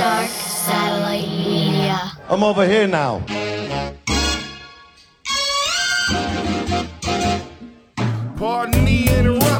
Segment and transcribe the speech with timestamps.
[0.00, 2.12] Dark Satellite Media.
[2.30, 3.20] I'm over here now.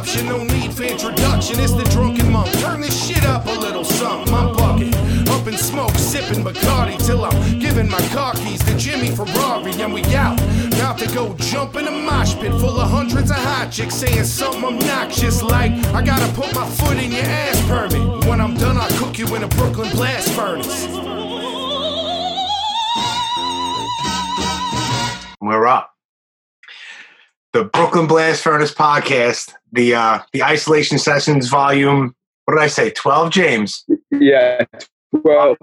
[0.01, 1.61] Interruption, no need for introduction.
[1.61, 2.51] It's the drunken monk.
[2.61, 4.33] Turn this shit up a little something.
[4.33, 4.95] I'm bucking,
[5.29, 9.93] up in smoke, sipping Bacardi till I'm giving my car keys to Jimmy Ferrari, and
[9.93, 10.41] we out.
[10.75, 14.25] About to go jump in a mosh pit full of hundreds of hot chicks saying
[14.25, 18.27] something obnoxious like, I gotta put my foot in your ass permit.
[18.27, 20.87] When I'm done, I'll cook you in a Brooklyn blast furnace.
[25.43, 25.91] We're up.
[27.53, 32.15] The Brooklyn Blast Furnace podcast, the uh the isolation sessions volume.
[32.45, 32.91] What did I say?
[32.91, 33.85] Twelve, James.
[34.11, 34.65] Yeah.
[35.13, 35.57] Well,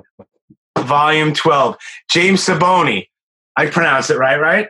[0.79, 1.77] Volume twelve.
[2.09, 3.07] James Siboni.
[3.55, 4.67] I pronounced it right, right?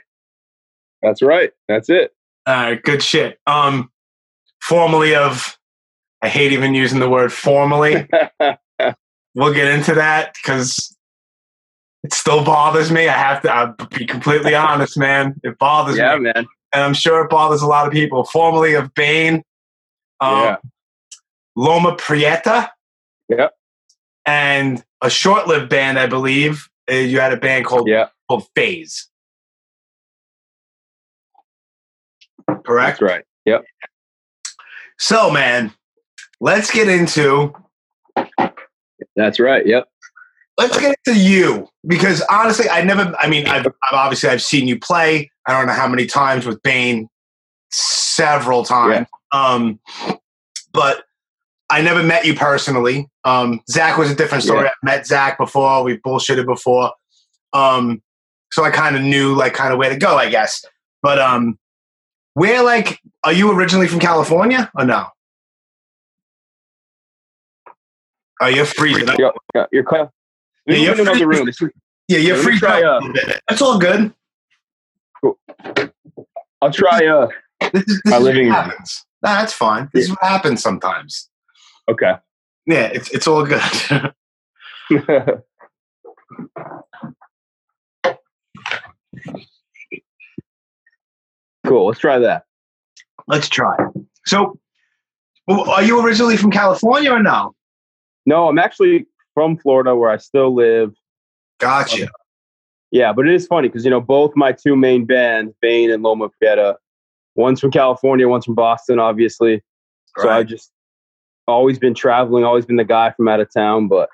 [1.01, 1.51] that's right.
[1.67, 2.11] That's it.
[2.45, 3.39] All right, good shit.
[3.45, 3.91] Um,
[4.61, 5.57] formerly of,
[6.21, 8.07] I hate even using the word formally.
[9.35, 10.95] we'll get into that because
[12.03, 13.07] it still bothers me.
[13.07, 15.35] I have to I'll be completely honest, man.
[15.43, 16.47] It bothers yeah, me, man.
[16.73, 18.23] And I'm sure it bothers a lot of people.
[18.25, 19.43] Formerly of Bane,
[20.19, 20.57] um, Yeah.
[21.55, 22.71] Loma Prieta,
[23.29, 23.53] Yep.
[24.25, 26.67] and a short-lived band, I believe.
[26.89, 28.09] Uh, You had a band called Yeah.
[28.29, 29.09] called Faze,
[32.65, 32.99] correct?
[32.99, 33.23] That's right.
[33.45, 33.65] Yep.
[34.99, 35.73] So, man,
[36.41, 37.53] let's get into
[39.15, 39.65] That's right.
[39.65, 39.87] Yep.
[40.57, 43.15] Let's get into you because honestly, I never.
[43.19, 45.29] I mean, I've, I've obviously I've seen you play.
[45.47, 47.07] I don't know how many times with Bane,
[47.71, 49.07] several times.
[49.31, 49.79] Um,
[50.73, 51.03] but
[51.69, 53.09] I never met you personally.
[53.23, 54.63] Um, Zach was a different story.
[54.63, 54.69] Yeah.
[54.69, 55.83] I met Zach before.
[55.83, 56.91] We bullshitted before.
[57.53, 58.01] Um,
[58.51, 60.63] so I kind of knew like kind of where to go, I guess.
[61.01, 61.57] But um,
[62.33, 65.07] where like are you originally from California or no?
[68.39, 69.09] Oh, you're freezing.
[69.09, 69.17] up.
[69.17, 69.65] Yo, yeah,
[70.67, 70.79] clear.
[70.79, 71.71] Yeah, in another free- room.
[72.07, 73.01] Yeah, you're Let me try, uh.
[73.49, 74.13] That's all good.
[75.21, 75.37] Cool.
[76.61, 77.05] I'll try.
[77.05, 77.27] Uh.
[77.73, 78.53] This is, this My living room.
[78.53, 78.71] Nah,
[79.21, 79.89] that's fine.
[79.93, 81.29] This is what happens sometimes.
[81.89, 82.13] Okay.
[82.65, 83.61] Yeah, it's it's all good.
[91.65, 91.87] cool.
[91.87, 92.43] Let's try that.
[93.27, 93.75] Let's try.
[94.25, 94.59] So,
[95.49, 97.55] are you originally from California or no?
[98.25, 99.07] No, I'm actually
[99.37, 100.95] from Florida, where I still live.
[101.59, 102.07] Gotcha.
[102.89, 106.01] Yeah, but it is funny because you know both my two main bands, Bane and
[106.01, 106.75] Loma Prieta,
[107.35, 109.61] one's from California, one's from Boston, obviously.
[110.17, 110.71] So I've just
[111.47, 114.09] always been traveling, always been the guy from out of town, but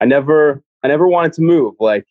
[0.00, 1.74] I never I never wanted to move.
[1.78, 2.04] Like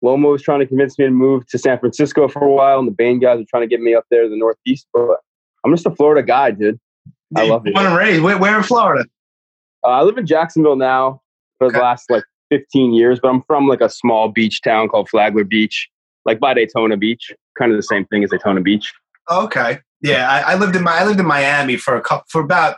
[0.00, 2.88] Loma was trying to convince me to move to San Francisco for a while, and
[2.88, 4.88] the Bane guys were trying to get me up there to the Northeast.
[4.92, 5.18] But
[5.64, 6.80] I'm just a Florida guy, dude.
[7.36, 7.74] I love it.
[7.74, 8.20] Born and raised.
[8.20, 9.04] Where, where in Florida?
[9.84, 11.22] Uh, I live in Jacksonville now
[11.62, 11.78] for Okay.
[11.78, 15.44] the last like 15 years, but I'm from like a small beach town called Flagler
[15.44, 15.88] Beach,
[16.24, 18.92] like by Daytona Beach, kind of the same thing as Daytona Beach.
[19.30, 19.78] Okay.
[20.00, 22.76] Yeah, I, I lived in my I lived in Miami for a couple for about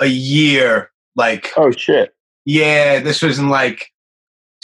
[0.00, 0.90] a year.
[1.14, 2.14] Like, Oh shit!
[2.46, 3.88] yeah, this was in like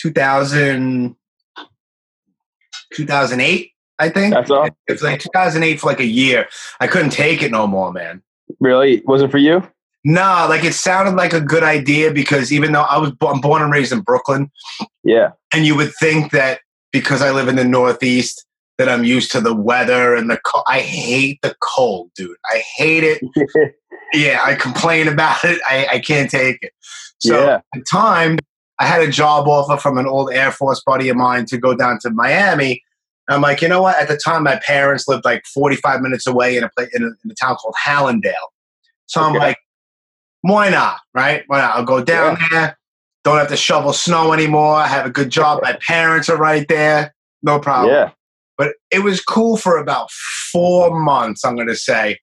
[0.00, 1.14] 2000,
[2.94, 4.32] 2008, I think.
[4.34, 4.64] That's all.
[4.66, 6.48] It was like 2008 for like a year.
[6.80, 8.22] I couldn't take it no more, man.
[8.60, 9.02] Really?
[9.04, 9.62] Was it for you?
[10.08, 13.60] Nah, like it sounded like a good idea because even though I was I'm born
[13.60, 14.50] and raised in Brooklyn,
[15.04, 15.32] Yeah.
[15.52, 16.60] and you would think that
[16.92, 18.46] because I live in the Northeast
[18.78, 20.64] that I'm used to the weather and the cold.
[20.66, 22.36] I hate the cold, dude.
[22.46, 23.22] I hate it.
[24.14, 25.60] Yeah, I complain about it.
[25.68, 26.72] I, I can't take it.
[27.18, 27.56] So Yeah.
[27.56, 28.38] at the time,
[28.78, 31.74] I had a job offer from an old Air Force buddy of mine to go
[31.74, 32.82] down to Miami.
[33.28, 34.00] I'm like, you know what?
[34.00, 37.08] At the time, my parents lived like 45 minutes away in a place in a,
[37.08, 38.32] in a town called Hallandale.
[39.04, 39.58] So I'm like,
[40.42, 41.00] why not?
[41.14, 41.44] Right?
[41.46, 41.76] Why not?
[41.76, 42.78] I'll go down there.
[43.24, 44.74] Don't have to shovel snow anymore.
[44.74, 45.60] I have a good job.
[45.62, 47.14] My parents are right there.
[47.42, 47.94] No problem.
[47.94, 48.10] yeah.
[48.56, 52.12] But it was cool for about four months, I'm going to say.
[52.12, 52.16] I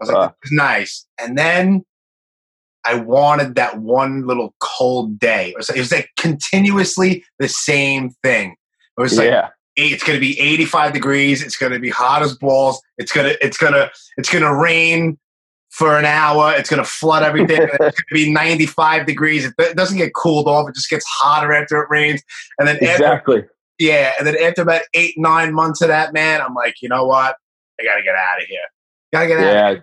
[0.00, 1.04] was like, nice.
[1.20, 1.84] And then
[2.84, 5.48] I wanted that one little cold day.
[5.48, 8.54] It was, it was like continuously the same thing.
[8.96, 9.48] It was like, yeah.
[9.76, 11.42] It's going to be 85 degrees.
[11.42, 12.80] It's going to be hot as balls.
[12.96, 15.18] It's going to, it's going to, it's going to rain
[15.74, 16.54] for an hour.
[16.56, 17.60] It's going to flood everything.
[17.62, 19.44] it's going to be 95 degrees.
[19.44, 20.68] It, doesn't get cooled off.
[20.68, 22.22] It just gets hotter after it rains.
[22.58, 23.44] And then after Exactly.
[23.80, 27.04] yeah, and then after about eight, nine months of that, man, I'm like, you know
[27.04, 27.34] what?
[27.80, 28.60] I gotta get out of here.
[29.12, 29.52] Gotta get out.
[29.52, 29.80] Yeah.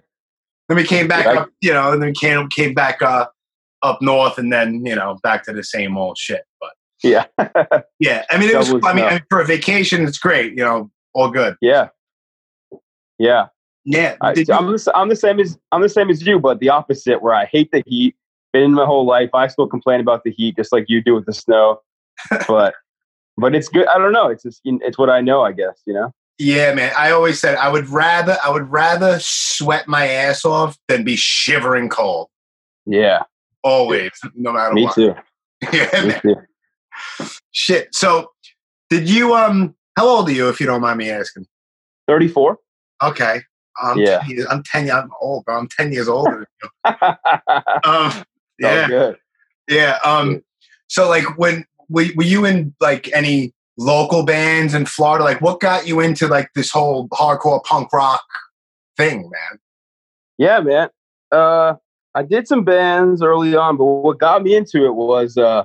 [0.70, 3.26] Then we came back up, you know, and then we came came back uh,
[3.84, 6.44] up north, and then you know back to the same old shit.
[6.62, 6.72] But
[7.04, 7.26] Yeah.
[8.00, 8.74] yeah, I mean, it was.
[8.86, 9.04] I mean.
[9.04, 10.54] I mean, for a vacation, it's great.
[10.54, 11.58] You know, all good.
[11.60, 11.90] yeah.
[13.20, 13.48] Yeah.
[13.84, 16.70] Yeah, I, I'm, the, I'm the same as I'm the same as you, but the
[16.70, 17.22] opposite.
[17.22, 18.16] Where I hate the heat,
[18.54, 19.30] been in my whole life.
[19.34, 21.82] I still complain about the heat, just like you do with the snow.
[22.48, 22.76] but
[23.38, 23.88] but it's good.
[23.88, 24.28] I don't know.
[24.28, 25.42] It's just it's what I know.
[25.42, 26.14] I guess you know.
[26.38, 26.92] Yeah, man.
[26.98, 31.16] I always said I would rather I would rather sweat my ass off than be
[31.16, 32.28] shivering cold.
[32.86, 33.24] Yeah.
[33.64, 34.96] Always, no matter Me what.
[34.96, 35.14] too.
[35.72, 36.22] Yeah, Me man.
[36.22, 36.36] too.
[37.52, 37.94] Shit.
[37.94, 38.32] So,
[38.90, 39.76] did you um?
[39.98, 41.46] How old are you, if you don't mind me asking?
[42.08, 42.58] Thirty four.
[43.04, 43.42] Okay.
[43.82, 44.20] I'm Yeah.
[44.20, 44.90] 10 years, I'm ten.
[44.92, 45.58] I'm old, bro.
[45.58, 46.48] I'm ten years older.
[46.84, 47.16] Than you.
[47.84, 48.24] oh, Um.
[48.60, 48.88] Yeah.
[48.88, 49.18] good.
[49.68, 49.98] Yeah.
[50.04, 50.42] Um.
[50.88, 55.24] So, like, when were, were you in like any local bands in Florida?
[55.24, 58.24] Like, what got you into like this whole hardcore punk rock
[58.98, 59.60] thing, man?
[60.38, 60.90] Yeah, man.
[61.32, 61.76] Uh,
[62.14, 65.64] I did some bands early on, but what got me into it was uh,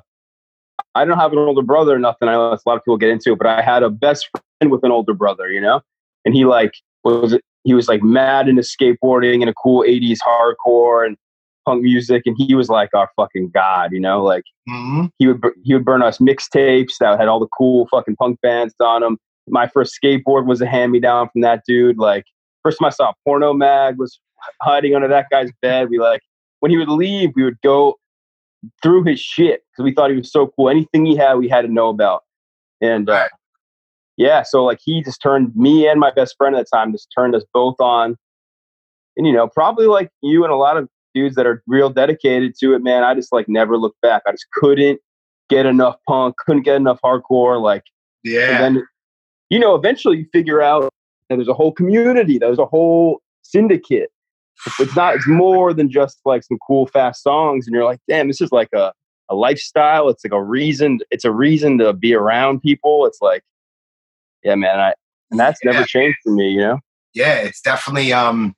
[0.94, 2.28] I don't have an older brother or nothing.
[2.28, 4.28] I know a lot of people get into it, but I had a best
[4.60, 5.80] friend with an older brother, you know,
[6.24, 6.74] and he like
[7.04, 7.36] was
[7.66, 11.16] he was like mad into skateboarding and a cool '80s hardcore and
[11.66, 15.06] punk music, and he was like our fucking god, you know, like Mm-hmm.
[15.18, 18.74] he would he would burn us mixtapes that had all the cool fucking punk bands
[18.80, 19.16] on them.
[19.48, 21.98] My first skateboard was a hand me down from that dude.
[21.98, 22.24] Like
[22.64, 24.18] first time I saw a porno mag was
[24.62, 25.88] hiding under that guy's bed.
[25.88, 26.20] We like
[26.60, 27.94] when he would leave, we would go
[28.82, 30.68] through his shit because we thought he was so cool.
[30.68, 32.24] Anything he had, we had to know about.
[32.80, 33.30] And uh, Right.
[34.16, 37.08] Yeah, so like he just turned me and my best friend at the time just
[37.16, 38.16] turned us both on.
[39.16, 42.54] And you know, probably like you and a lot of dudes that are real dedicated
[42.60, 43.02] to it, man.
[43.02, 44.22] I just like never looked back.
[44.26, 45.00] I just couldn't
[45.48, 47.60] get enough punk, couldn't get enough hardcore.
[47.60, 47.84] Like,
[48.24, 48.64] Yeah.
[48.64, 48.86] and then,
[49.48, 50.82] you know, eventually you figure out
[51.30, 54.10] that there's a whole community, there's a whole syndicate.
[54.80, 57.66] It's not, it's more than just like some cool, fast songs.
[57.66, 58.92] And you're like, damn, this is like a,
[59.28, 60.08] a lifestyle.
[60.08, 63.06] It's like a reason, it's a reason to be around people.
[63.06, 63.42] It's like,
[64.42, 64.78] yeah, man.
[64.78, 64.94] I,
[65.30, 65.72] and that's Yeah.
[65.72, 66.78] never changed for me, you know?
[67.14, 68.54] yeah, it's definitely um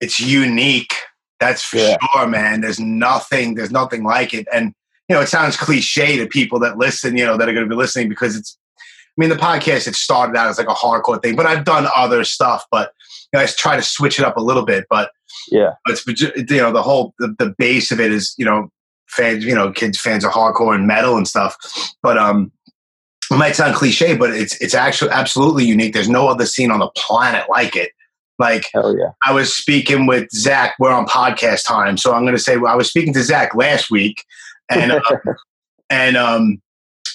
[0.00, 0.94] it's unique.
[1.40, 1.96] That's for Yeah.
[2.14, 2.60] sure, man.
[2.60, 4.46] There's nothing, there's nothing like it.
[4.52, 4.72] And
[5.08, 7.74] you know, it sounds cliche to people that listen, you know, that are gonna be
[7.74, 11.34] listening because it's I mean the podcast it started out as like a hardcore thing,
[11.34, 12.92] but I've done other stuff, but
[13.32, 14.84] you know, I try to switch it up a little bit.
[14.88, 15.10] But
[15.50, 15.72] Yeah.
[15.86, 18.68] it's you know, the whole the, the base of it is, you know,
[19.08, 21.56] fans, you know, kids fans of hardcore and metal and stuff.
[22.02, 22.52] But um
[23.30, 25.92] it might sound cliche, but it's it's actually absolutely unique.
[25.92, 27.92] There's no other scene on the planet like it.
[28.38, 29.10] Like yeah.
[29.24, 30.74] I was speaking with Zach.
[30.78, 33.54] We're on podcast time, so I'm going to say well, I was speaking to Zach
[33.54, 34.24] last week,
[34.70, 35.00] and uh,
[35.90, 36.62] and um,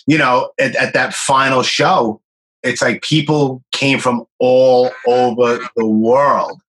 [0.05, 2.21] you know, at, at that final show,
[2.61, 6.61] it's like people came from all over the world,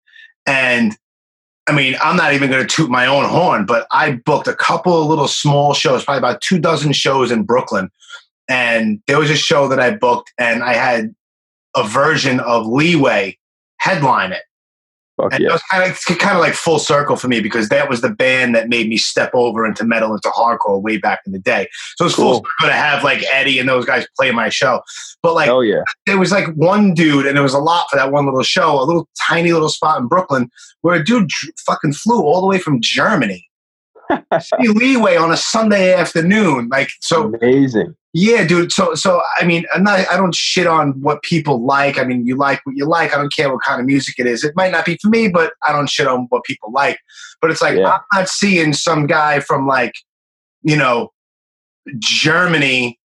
[0.46, 0.96] and
[1.66, 4.54] I mean, I'm not even going to toot my own horn, but I booked a
[4.54, 7.90] couple of little small shows, probably about two dozen shows in Brooklyn,
[8.48, 11.14] and there was a show that I booked, and I had
[11.76, 13.38] a version of Leeway
[13.78, 14.42] headline it.
[15.16, 17.88] Fuck And it was kind of, kind of like full circle for me because that
[17.88, 21.30] was the band that made me step over into metal, into hardcore way back in
[21.30, 21.68] the day.
[21.96, 22.34] So it was full Cool.
[22.60, 24.80] circle to have like Eddie and those guys play my show.
[25.22, 25.82] But like oh yeah.
[26.06, 28.80] there was like one dude, and it was a lot for that one little show,
[28.80, 30.50] a little tiny little spot in Brooklyn
[30.80, 31.30] where a dude
[31.64, 33.46] fucking flew all the way from Germany.
[34.40, 37.32] See leeway on a Sunday afternoon, like so.
[37.34, 37.94] Amazing.
[38.16, 38.70] Yeah, dude.
[38.70, 40.08] So, so I mean, I'm not.
[40.08, 41.98] I don't shit on what people like.
[41.98, 43.12] I mean, you like what you like.
[43.12, 44.44] I don't care what kind of music it is.
[44.44, 46.98] It might not be for me, but I don't shit on what people like.
[47.40, 47.92] But it's like Yeah.
[47.92, 49.94] I'm not seeing some guy from like,
[50.62, 51.12] you know,
[51.98, 53.00] Germany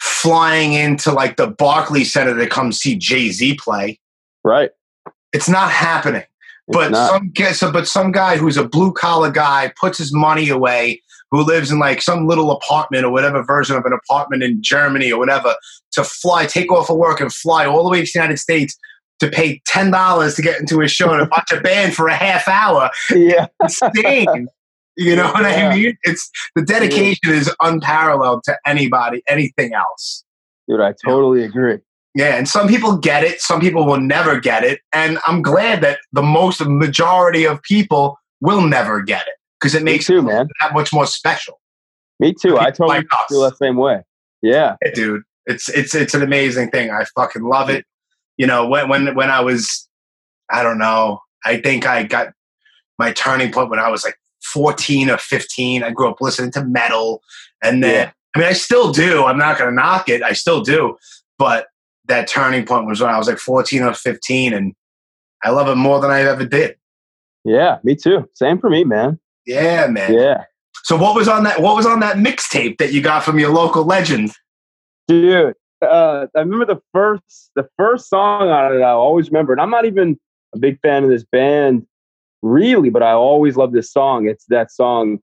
[0.00, 3.98] flying into like the Barclays Center to come see Jay Z play.
[4.44, 4.70] Right.
[5.32, 6.24] It's not happening.
[6.68, 7.10] It's But not.
[7.10, 11.02] some guy, so, but some guy who's a blue collar guy puts his money away,
[11.30, 15.10] who lives in like some little apartment or whatever version of an apartment in Germany
[15.12, 15.54] or whatever,
[15.92, 18.76] to fly, take off of work and fly all the way to the United States
[19.20, 22.14] to pay ten dollars to get into a show and watch a band for a
[22.14, 22.90] half hour.
[23.14, 23.46] yeah.
[23.62, 24.48] Insane.
[24.96, 25.68] You know what Yeah.
[25.70, 25.96] I mean?
[26.02, 30.24] It's the dedication is unparalleled to anybody, anything else.
[30.68, 31.78] Dude, I totally agree.
[32.14, 35.80] Yeah, and some people get it, some people will never get it, and I'm glad
[35.80, 40.18] that the most majority of people will never get it because it Me makes too,
[40.18, 40.48] it man.
[40.60, 41.58] that much more special.
[42.20, 42.58] Me too.
[42.58, 44.02] I totally like feel that same way.
[44.42, 44.76] Yeah.
[44.94, 45.22] Dude.
[45.46, 46.90] It's it's it's an amazing thing.
[46.90, 47.84] I fucking love it.
[48.36, 49.88] You know, when when when I was
[50.50, 52.28] I don't know, I think I got
[52.98, 54.16] my turning point when I was like
[54.52, 55.82] 14 or 15.
[55.82, 57.22] I grew up listening to metal
[57.62, 58.10] and then Yeah.
[58.36, 59.24] I mean I still do.
[59.24, 60.22] I'm not gonna knock it.
[60.22, 60.96] I still do.
[61.38, 61.66] But
[62.06, 64.74] that turning point was when I was like 14 or 15 and
[65.42, 66.76] I love it more than I ever did.
[67.44, 67.78] Yeah.
[67.82, 68.28] Me too.
[68.34, 69.18] Same for me, man.
[69.46, 70.14] Yeah, man.
[70.14, 70.44] Yeah.
[70.84, 73.50] So what was on that what was on that mixtape that you got from your
[73.50, 74.32] local legend?
[75.08, 75.54] Dude.
[75.80, 78.82] Uh, I remember the first the first song on it.
[78.82, 80.18] I always remember, and I'm not even
[80.54, 81.86] a big fan of this band,
[82.40, 84.28] really, but I always love this song.
[84.28, 85.18] It's that song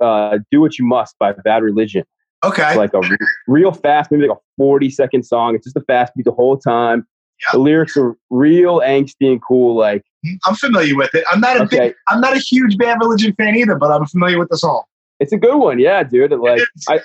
[0.00, 2.04] uh, "Do What You Must" by Bad Religion.
[2.44, 2.66] Okay.
[2.68, 3.16] It's like a re-
[3.48, 5.54] real fast, maybe like a forty second song.
[5.54, 7.06] It's just a fast beat the whole time.
[7.40, 7.52] Yeah.
[7.52, 9.76] The lyrics are real angsty and cool.
[9.76, 10.04] Like
[10.46, 11.24] I'm familiar with it.
[11.30, 11.78] I'm not a Okay.
[11.78, 14.82] big, I'm not a huge Bad Religion fan either, but I'm familiar with the song.
[15.20, 16.32] it's a good one, yeah, dude.
[16.32, 16.62] It, like.
[16.88, 17.00] I,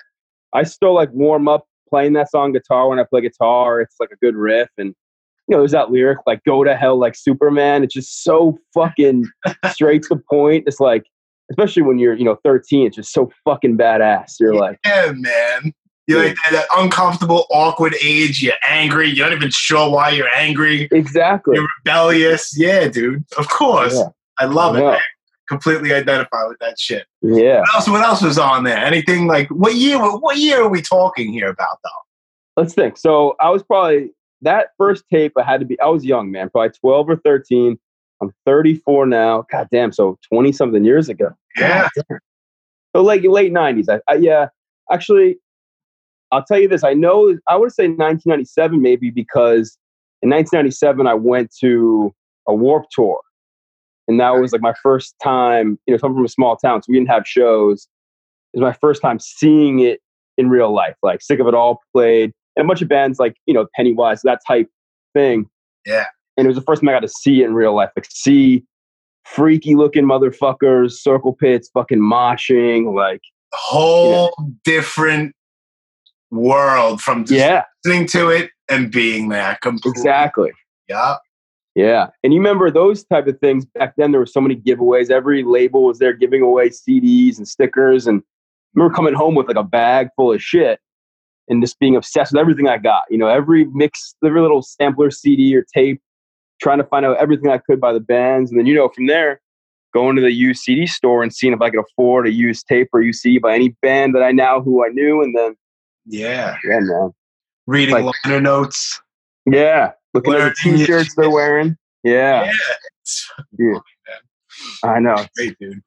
[0.53, 3.79] I still like warm up playing that song guitar when I play guitar.
[3.81, 4.87] It's like a good riff, and
[5.47, 9.27] you know, there's that lyric like "Go to hell like Superman." It's just so fucking
[9.71, 10.65] straight to the point.
[10.67, 11.03] It's like,
[11.51, 14.39] especially when you're you know 13, it's just so fucking badass.
[14.39, 15.73] You're like, Yeah, man.
[16.07, 18.41] You're like that, that uncomfortable, awkward age.
[18.41, 19.07] You're angry.
[19.09, 20.89] You're not even sure why you're angry.
[20.91, 21.55] exactly.
[21.55, 22.57] You're rebellious.
[22.57, 23.23] Yeah, dude.
[23.37, 23.95] Of course.
[23.95, 24.09] Yeah.
[24.39, 24.79] I love it.
[24.81, 24.91] Yeah.
[24.91, 24.99] Man.
[25.47, 27.05] Completely identify with that shit.
[27.21, 27.59] Yeah.
[27.59, 27.87] What else?
[27.89, 28.77] What else was on there?
[28.77, 29.99] Anything like what year?
[29.99, 32.61] What year are we talking here about though?
[32.61, 32.97] Let's think.
[32.97, 35.33] So I was probably that first tape.
[35.37, 35.79] I had to be.
[35.79, 36.49] I was young, man.
[36.49, 37.77] Probably 12 or 13.
[38.21, 39.45] I'm 34 now.
[39.51, 39.91] God damn.
[39.91, 41.35] So 20 something years ago.
[41.57, 41.89] Yeah.
[42.95, 43.87] So like late 90s.
[43.89, 44.47] I, I, yeah.
[44.91, 45.37] Actually,
[46.31, 46.83] I'll tell you this.
[46.83, 47.37] I know.
[47.47, 49.77] I would say 1997 maybe because
[50.21, 52.13] in 1997 I went to
[52.47, 53.19] a Warped Tour,
[54.07, 55.79] and that was like my first time.
[55.85, 57.87] You know, come from a small town, so we didn't have shows.
[58.53, 60.01] It was my first time seeing it
[60.37, 60.95] in real life.
[61.03, 64.21] Like Sick of It All played, and a bunch of bands like you know Pennywise,
[64.23, 64.67] that type
[65.13, 65.49] thing.
[65.85, 66.05] Yeah.
[66.37, 68.07] And it was the first time I got to see it in real life, like
[68.09, 68.63] see
[69.25, 73.21] freaky looking motherfuckers, circle pits, fucking moshing, like
[73.53, 75.35] Whole different
[76.29, 79.57] world from just yeah, listening to it and being there.
[79.61, 79.91] Completely.
[79.91, 80.51] exactly.
[80.87, 81.15] Yeah.
[81.75, 82.07] Yeah.
[82.23, 85.09] And you remember those type of things back then, there were so many giveaways.
[85.09, 88.07] Every label was there giving away CDs and stickers.
[88.07, 90.79] And I remember coming home with like a bag full of shit
[91.47, 93.03] and just being obsessed with everything I got.
[93.09, 96.01] You know, every mix, every little sampler CD or tape,
[96.61, 98.51] trying to find out everything I could by the bands.
[98.51, 99.41] And then, you know, from there,
[99.93, 102.89] going to the used CD store and seeing if I could afford a used tape
[102.93, 105.21] or used CD by any band that I now who I knew.
[105.21, 105.55] And then,
[106.05, 106.55] Yeah.
[106.63, 107.11] yeah, man.
[107.67, 109.01] Reading Like- liner notes.
[109.45, 109.91] Yeah.
[110.13, 111.77] Looking at the t shirts they're wearing.
[112.03, 112.51] Yeah.
[113.57, 113.79] Yeah.
[114.83, 115.25] I know.
[115.35, 115.81] great, dude.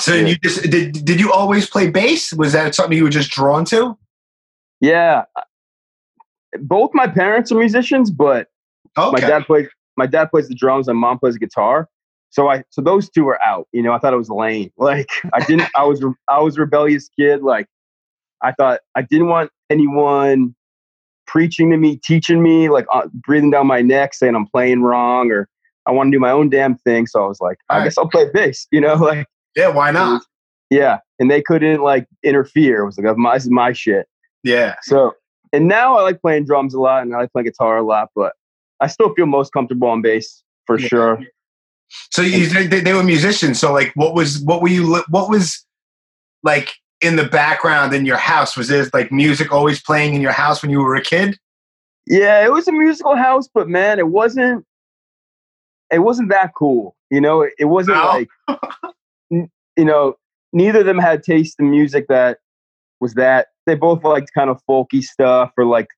[0.00, 0.26] So Yeah.
[0.28, 1.04] you just did?
[1.04, 2.32] Did you always play bass?
[2.32, 3.96] Was that something you were just drawn to?
[4.80, 5.24] Yeah.
[6.58, 8.48] Both my parents are musicians, but
[8.98, 9.22] Okay.
[9.22, 9.68] my dad plays
[10.00, 11.86] my dad plays the drums and mom plays the guitar.
[12.30, 13.66] So I so those two are out.
[13.72, 14.70] You know, I thought it was lame.
[14.78, 17.42] Like I didn't I was I was a rebellious kid.
[17.42, 17.66] Like
[18.42, 20.54] I thought I didn't want anyone
[21.26, 25.30] preaching to me, teaching me, like uh, breathing down my neck, saying I'm playing wrong
[25.30, 25.48] or
[25.86, 27.06] I want to do my own damn thing.
[27.06, 27.84] So I was like, I Right.
[27.84, 28.66] guess I'll play bass.
[28.72, 29.26] You know, like
[29.56, 29.68] yeah.
[29.68, 30.22] Why not?
[30.70, 30.98] yeah.
[31.18, 32.82] And they couldn't like interfere.
[32.82, 34.06] It was like my, this is my shit.
[34.44, 34.76] Yeah.
[34.82, 35.14] So,
[35.52, 38.08] and now I like playing drums a lot and I like playing guitar a lot,
[38.14, 38.32] but
[38.80, 40.88] I still feel most comfortable on bass for Yeah.
[40.88, 41.20] sure.
[42.12, 43.58] So you, they, they were musicians.
[43.58, 45.02] So like, what was what were you?
[45.08, 45.66] What was
[46.42, 48.56] like in the background in your house?
[48.56, 51.36] Was there like music always playing in your house when you were a kid?
[52.06, 54.64] Yeah, it was a musical house, but man, it wasn't.
[55.92, 57.42] It wasn't that cool, you know.
[57.42, 58.06] It, it wasn't No?
[58.06, 58.28] like,
[59.32, 60.14] n- you know,
[60.52, 62.38] neither of them had taste in music that
[63.00, 63.48] was that.
[63.66, 65.88] They both liked kind of folky stuff or like,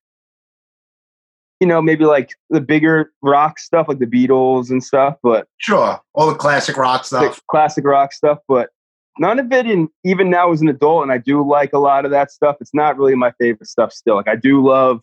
[1.63, 5.15] you know, maybe like the bigger rock stuff, like the Beatles and stuff.
[5.23, 7.41] But Sure, all the classic rock stuff.
[7.49, 8.69] classic rock stuff, but
[9.17, 9.65] none of it.
[9.65, 12.57] And even now as an adult, and I do like a lot of that stuff.
[12.59, 14.15] It's not really my favorite stuff still.
[14.15, 14.99] Like I do love,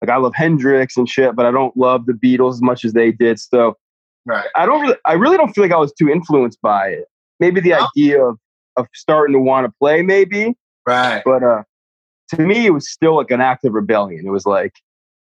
[0.00, 2.94] like I love Hendrix and shit, but I don't love the Beatles as much as
[2.94, 3.38] they did.
[3.38, 3.76] So
[4.24, 4.48] Right.
[4.56, 7.04] I don't really, I really don't feel like I was too influenced by it.
[7.38, 7.86] Maybe the No.
[7.94, 8.38] idea of
[8.78, 10.54] of starting to want to play, maybe,
[10.86, 11.20] Right.
[11.22, 11.64] but uh,
[12.30, 14.26] to me, it was still like an act of rebellion.
[14.26, 14.72] It was like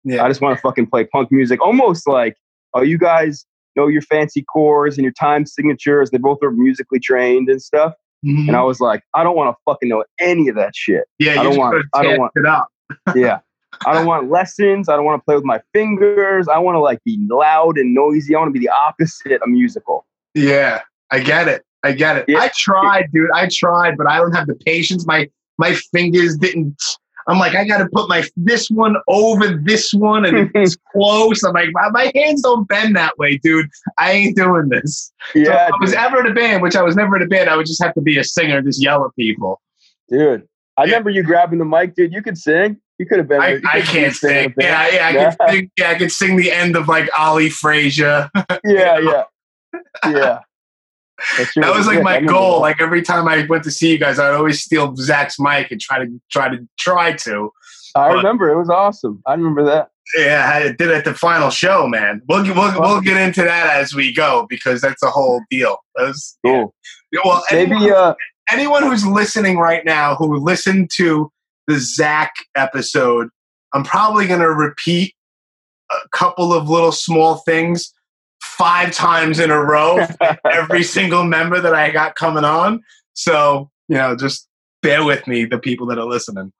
[0.09, 0.25] Yeah.
[0.25, 2.37] I just want to fucking play punk music, almost like,
[2.75, 3.45] oh, you guys
[3.77, 6.11] know your fancy chords and your time signatures.
[6.11, 7.93] They both are musically trained and stuff.
[8.27, 8.49] Mhm.
[8.49, 11.05] And I was like, I don't want to fucking know any of that shit.
[11.19, 11.41] yeah.
[11.41, 12.69] I don't want- I don't want- it up.
[13.15, 13.41] Yeah.
[13.87, 14.89] I don't want lessons.
[14.89, 16.49] I don't want to play with my fingers.
[16.49, 18.35] I want to like be loud and noisy.
[18.35, 20.07] I want to be the opposite of musical.
[20.35, 21.63] Yeah, I get it.
[21.85, 22.25] I get it.
[22.29, 22.39] Yeah.
[22.41, 23.31] I tried, dude.
[23.35, 25.07] I tried, but I don't have the patience.
[25.07, 26.83] My my fingers didn't.
[27.29, 31.43] I'm like, I got to put my this one over this one, and it's close.
[31.45, 33.67] I'm like, my, my hands don't bend that way, dude.
[33.99, 35.13] I ain't doing this.
[35.35, 37.27] So Yeah, if I was ever in a band, which I was never in a
[37.27, 39.61] band, I would just have to be a singer, just yell at people.
[40.09, 40.49] dude.
[40.79, 40.91] I Yeah.
[40.93, 42.13] remember you grabbing the mic, dude.
[42.13, 42.77] You could sing.
[42.99, 43.41] You could have been.
[43.43, 44.55] I, I can't sing.
[44.59, 45.35] Yeah, yeah, I Yeah.
[45.35, 45.71] could sing.
[45.77, 48.31] Yeah, I could sing the end of like Ali Frazier.
[48.65, 49.25] yeah, yeah,
[50.07, 50.39] yeah.
[51.57, 52.61] That, was like my goal.
[52.61, 55.81] Like every time I went to see you guys, I'd always steal Zach's mic and
[55.81, 57.53] try to try to try to.
[57.95, 59.23] I but- remember it was awesome.
[59.27, 59.91] I remember that.
[60.17, 62.23] Yeah, I did it at the final show, man.
[62.29, 65.77] We'll get- we'll, we'll get into that as we go because that's a whole deal.
[65.97, 66.75] That was, Cool.
[67.13, 67.21] yeah.
[67.25, 68.15] Well, Maybe anyone, uh,
[68.51, 71.31] anyone who's listening right now who listened to
[71.67, 73.29] the Zach episode,
[73.75, 75.15] I'm probably going to repeat
[75.91, 77.93] a couple of little small things
[78.59, 80.05] five times in a row
[80.53, 82.83] every single member that I got coming on.
[83.15, 84.49] So, you know, just
[84.83, 86.53] bear with me, the people that are listening.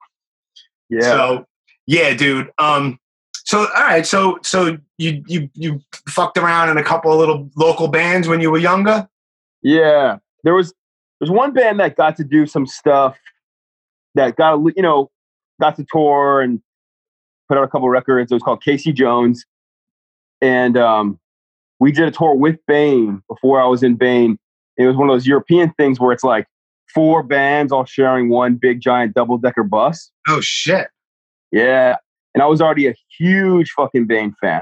[0.89, 1.01] Yeah.
[1.01, 1.45] So,
[1.85, 2.49] yeah, dude.
[2.57, 2.99] Um,
[3.49, 7.49] so all right, so so you you you fucked around in a couple of little
[7.55, 9.09] local bands when you were younger.
[9.63, 10.71] Yeah, there was
[11.19, 13.17] there's one band that got to do some stuff
[14.13, 15.09] that got you know
[15.59, 16.61] got to tour and
[17.47, 18.31] put out a couple records.
[18.31, 19.45] It was called Casey Jones,
[20.41, 21.19] and um,
[21.79, 24.37] we did a tour with Bane before I was in Bane.
[24.77, 26.45] It was one of those European things where it's like
[26.93, 30.11] four bands all sharing one big giant double decker bus.
[30.27, 30.87] Oh shit!
[31.51, 31.95] Yeah,
[32.33, 34.61] and I was already a huge fucking Bane fan,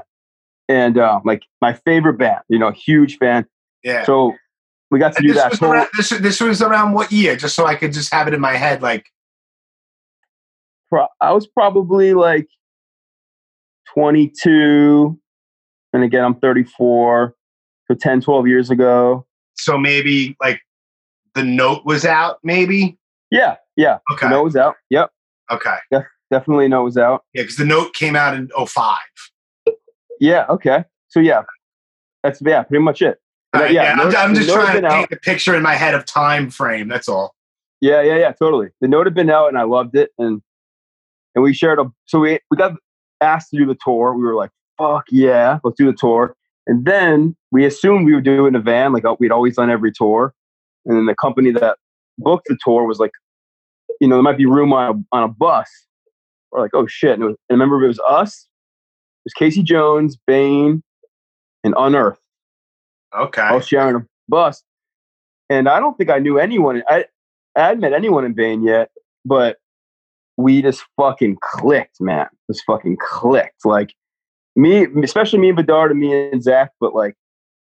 [0.70, 2.42] and uh, like my favorite band.
[2.50, 3.46] You know, huge fan.
[3.84, 4.04] Yeah.
[4.06, 4.34] So
[4.90, 5.50] we got to And do this that.
[5.52, 5.74] was tour.
[5.74, 7.36] around, this this was around what year?
[7.36, 8.82] Just so I could just have it in my head.
[8.82, 9.06] Like
[10.90, 12.48] pro- I was probably like
[13.94, 15.20] 22.
[15.94, 17.34] And again, I'm 34.
[17.90, 19.26] So 10, 12 years ago.
[19.58, 20.62] so, maybe like
[21.36, 22.38] the note was out.
[22.44, 22.98] Maybe.
[23.32, 23.56] Yeah.
[23.78, 24.00] Yeah.
[24.12, 24.28] Okay.
[24.28, 24.76] The note was out.
[24.90, 25.12] Yep.
[25.52, 25.76] Okay.
[25.92, 26.02] Yeah,
[26.32, 27.24] Definitely note was out.
[27.34, 28.98] Yeah, because the note came out in 05.
[30.20, 30.46] Yeah.
[30.50, 30.84] Okay.
[31.08, 31.44] So yeah.
[32.24, 33.20] That's, yeah, pretty much it.
[33.56, 35.94] Right, yeah, yeah, note- I'm, I'm just trying to paint the picture in my head
[35.94, 36.90] of time frame.
[36.90, 37.34] That's all.
[37.80, 38.02] Yeah.
[38.02, 38.18] Yeah.
[38.18, 38.32] Yeah.
[38.34, 38.70] Totally.
[38.82, 40.10] The note had been out and I loved it.
[40.18, 40.42] And,
[41.36, 42.74] and we shared a, so we, we got
[43.22, 44.14] asked to do the tour.
[44.14, 46.36] We were like, fuck yeah, let's do the tour.
[46.68, 49.56] And then we assumed we would do it in a van, like uh, we'd always
[49.56, 50.34] done every tour.
[50.86, 51.78] And then the company that
[52.18, 53.12] booked the tour was like,
[54.02, 55.70] you know, there might be room on a, on a bus.
[56.52, 57.14] We're like, oh shit.
[57.14, 58.48] And, it was, and remember, it was us,
[59.26, 60.84] it was Casey Jones, Bane,
[61.64, 62.20] and Unearth,
[63.18, 63.42] Okay.
[63.42, 64.64] all sharing a bus.
[65.50, 66.84] And I don't think I knew anyone.
[66.90, 67.06] I,
[67.56, 68.92] I hadn't met anyone in Bane yet,
[69.26, 69.58] but
[70.36, 72.28] we just fucking clicked, man.
[72.52, 73.66] Just fucking clicked.
[73.66, 73.94] Like
[74.58, 77.16] me, especially me and Bedard and me and Zach, but like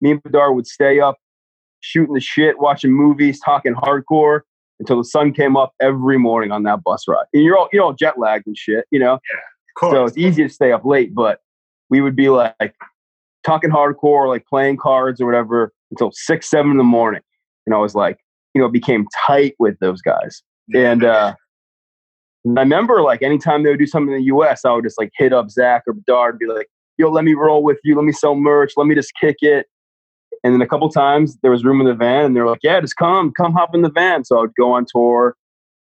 [0.02, 1.18] me and Bedard would stay up
[1.82, 4.42] shooting the shit, watching movies, talking hardcore
[4.80, 7.26] until the sun came up every morning on that bus ride.
[7.34, 9.14] And you're all you're all jet lagged and shit, you know?
[9.14, 9.22] Of
[9.78, 9.94] course.
[9.94, 11.40] So it's easy to stay up late, but
[11.90, 12.76] we would be like
[13.46, 17.22] talking hardcore, like playing cards or whatever until six, seven in the morning.
[17.68, 18.18] And I was like,
[18.56, 20.42] you know, became tight with those guys.
[20.74, 21.36] And uh
[22.46, 24.98] and I remember like anytime they would do something in the US, I would just
[24.98, 26.68] like hit up Zach or Bedard and be like,
[27.00, 29.66] yo, let me roll with you, let me sell merch, let me just kick it.
[30.44, 32.60] And then a couple times there was room in the van and they were like,
[32.62, 34.24] Yeah, just come, come hop in the van.
[34.24, 35.36] So I would go on tour,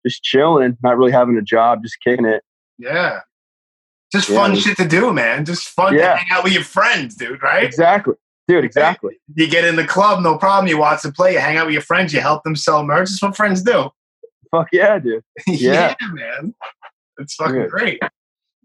[0.06, 2.42] just chilling, not really having a job, just kicking it.
[2.78, 3.20] yeah.
[4.12, 5.44] Just Yeah, fun was- shit to do, man.
[5.44, 6.12] Just fun Yeah.
[6.12, 7.64] to hang out with your friends, dude, right?
[7.64, 8.14] Exactly.
[8.46, 9.16] Dude, exactly.
[9.34, 10.68] You get in the club, no problem.
[10.68, 13.08] You watch them play, you hang out with your friends, you help them sell merch.
[13.08, 13.88] That's what friends do.
[14.52, 15.22] Fuck yeah, dude.
[15.48, 15.94] yeah.
[16.00, 16.08] Yeah.
[16.12, 16.54] man.
[17.18, 17.66] It's fucking Yeah.
[17.66, 18.00] great.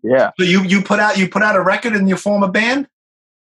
[0.03, 0.31] Yeah.
[0.39, 2.88] So you you put out you put out a record and you form a band?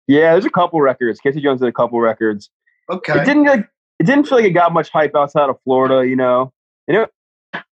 [0.07, 1.21] Yeah, there's a couple records.
[1.21, 2.51] Casey Jones did a couple records.
[2.91, 3.21] Okay.
[3.21, 6.17] It didn't like it didn't feel like it got much hype outside of Florida, you
[6.17, 6.53] know.
[6.87, 7.11] And it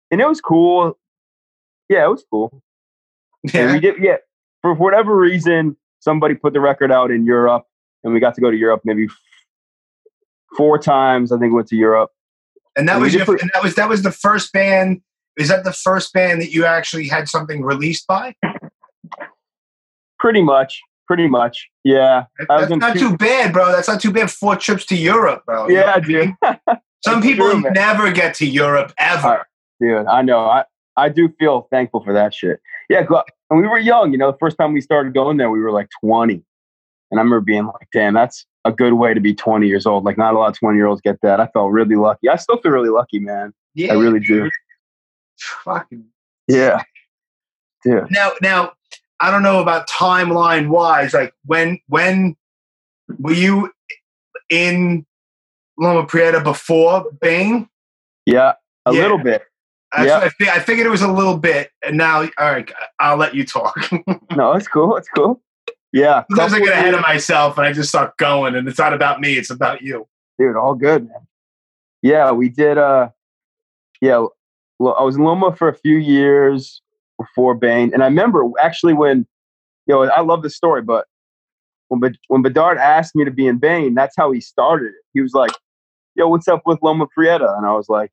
[0.10, 0.98] and it was cool.
[1.90, 2.62] Yeah, it was cool.
[3.44, 3.74] And yeah.
[3.74, 4.18] we did yeah.
[4.62, 7.66] For whatever reason, somebody put the record out in Europe
[8.04, 9.18] and we got to go to Europe maybe f-
[10.56, 11.32] four times.
[11.32, 12.12] I think we went to Europe.
[12.76, 15.02] And that and was your, put- and that was that was the first band.
[15.38, 18.36] Is that the first band that you actually had something released by?
[20.22, 20.80] Pretty much.
[21.08, 21.68] Pretty much.
[21.84, 22.26] Yeah.
[22.48, 23.72] That's not two- too bad, bro.
[23.72, 24.32] That's not too bad.
[24.32, 25.68] Four trips to Europe, bro.
[25.68, 26.34] Yeah, dude.
[27.04, 29.40] Some people true, never get to Europe ever.
[29.40, 29.44] Uh,
[29.80, 30.42] Dude, I know.
[30.42, 30.64] I,
[30.96, 32.60] I do feel thankful for that shit.
[32.88, 33.04] Yeah,
[33.50, 35.72] and we were young, you know, the first time we started going there, we were
[35.72, 36.36] like 20.
[36.36, 40.06] And I remember being like, damn, that's a good way to be 20 years old.
[40.06, 41.40] Like, not a lot of 20 year olds get that.
[41.40, 42.30] I felt really lucky.
[42.30, 43.52] I still feel really lucky, man.
[43.74, 44.48] yeah, I really do.
[45.64, 46.06] Fucking
[46.48, 46.84] Yeah.
[47.84, 48.06] Dude.
[48.12, 48.74] now, now,
[49.22, 51.14] I don't know about timeline wise.
[51.14, 52.36] Like when when
[53.20, 53.72] were you
[54.50, 55.06] in
[55.78, 57.70] Loma Prieta before Bane?
[58.26, 58.54] Yeah.
[58.86, 59.02] A Yeah.
[59.02, 59.44] little bit.
[59.96, 60.08] That's
[60.40, 60.52] Yeah.
[60.54, 63.46] I, I figured it was a little bit, and now, all right, I'll let you
[63.46, 63.76] talk.
[64.36, 64.96] No, it's cool.
[64.96, 65.42] It's cool.
[65.92, 66.24] Yeah.
[66.30, 68.94] Sometimes I Couple get ahead of myself and I just start going, and it's not
[68.94, 70.08] about me; it's about you.
[70.40, 71.28] dude all good man
[72.02, 73.10] yeah we did uh
[74.02, 74.26] yeah
[74.80, 76.82] well i was in loma for a few years
[77.22, 79.26] before bane and i remember actually when
[79.88, 81.06] you know i love this story but
[81.90, 85.22] when, when bedard asked me to be in bane that's how he started it he
[85.22, 85.52] was like
[86.16, 88.12] yo what's up with loma prieta and i was like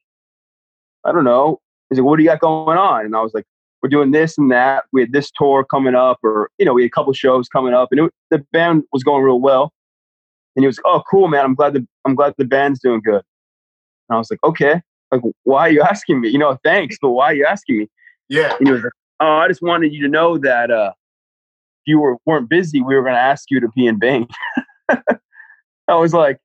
[1.04, 3.44] i don't know he's like what do you got going on and i was like
[3.82, 6.82] we're doing this and that we had this tour coming up or you know we
[6.82, 9.72] had a couple shows coming up and it, the band was going real well
[10.56, 11.44] and he was, like, "Oh, cool, man.
[11.44, 13.22] I'm glad the I'm glad the band's doing good."
[14.08, 16.28] And I was like, "Okay." like, why are you asking me?
[16.28, 17.88] You know, thanks, but why are you asking me?
[18.28, 18.54] Yeah.
[18.58, 22.00] And he was like, oh, I just wanted you to know that uh, if you
[22.00, 24.26] were, weren't busy, we were going to ask you to be in Bane.
[25.88, 26.38] I was like,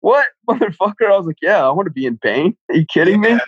[0.00, 1.10] what, motherfucker?
[1.10, 2.56] I was like, yeah, I want to be in Bane.
[2.70, 3.38] Are you kidding me?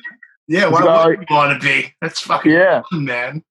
[0.49, 1.93] Yeah, why would you want to be?
[2.01, 2.83] That's fucking Yeah.
[2.91, 3.43] fun, man.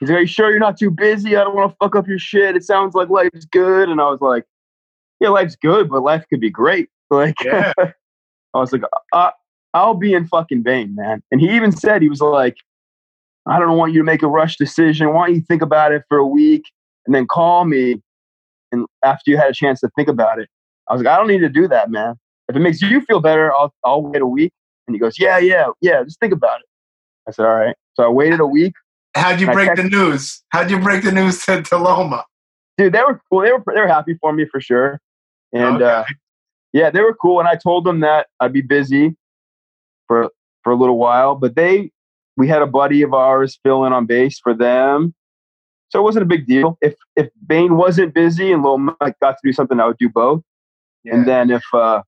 [0.00, 1.34] He's like, Are you sure you're not too busy?
[1.36, 2.54] I don't want to fuck up your shit.
[2.54, 3.88] It sounds like life's good.
[3.88, 4.44] And I was like,
[5.20, 6.90] Yeah, life's good, but life could be great.
[7.10, 7.72] Like, Yeah.
[7.78, 9.30] I was like, uh,
[9.72, 11.22] I'll be in fucking Bane, man.
[11.30, 12.56] And he even said, he was like,
[13.48, 15.12] I don't want you to make a rush decision.
[15.12, 16.64] Why don't you think about it for a week
[17.06, 18.02] and then call me
[18.72, 20.48] and after you had a chance to think about it?
[20.88, 22.14] I was like, I don't need to do that, man.
[22.48, 24.52] If it makes you feel better, I'll, I'll wait a week.
[24.86, 26.66] And he goes, Yeah, yeah, yeah, just think about it.
[27.28, 27.76] I said, All right.
[27.94, 28.74] So I waited a week.
[29.14, 30.42] How'd you break the news?
[30.50, 32.24] How'd you break the news to, to Loma?
[32.78, 33.40] dude, they were cool.
[33.40, 35.00] They were they were happy for me for sure.
[35.52, 35.84] And Okay.
[35.84, 36.04] uh,
[36.72, 37.40] yeah, they were cool.
[37.40, 39.16] And I told them that I'd be busy
[40.06, 40.28] for
[40.62, 41.34] for a little while.
[41.34, 41.90] But they,
[42.36, 45.14] we had a buddy of ours fill in on bass for them,
[45.88, 46.78] so it wasn't a big deal.
[46.80, 50.08] If if Bane wasn't busy and Lil Mike got to do something, I would do
[50.08, 50.42] both.
[51.04, 52.02] And then if uh,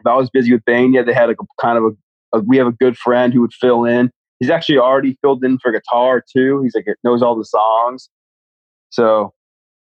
[0.00, 2.40] if I was busy with Bane, yeah, they had like a kind of a, a
[2.40, 4.10] we have a good friend who would fill in.
[4.40, 6.62] He's actually already filled in for guitar too.
[6.62, 8.10] He's like knows all the songs,
[8.90, 9.32] so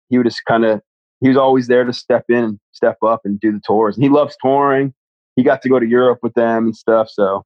[0.10, 0.82] he would just kind of
[1.21, 3.95] he was always there to step in and step up and do the tours.
[3.95, 4.93] And he loves touring.
[5.36, 7.08] He got to go to Europe with them and stuff.
[7.10, 7.43] So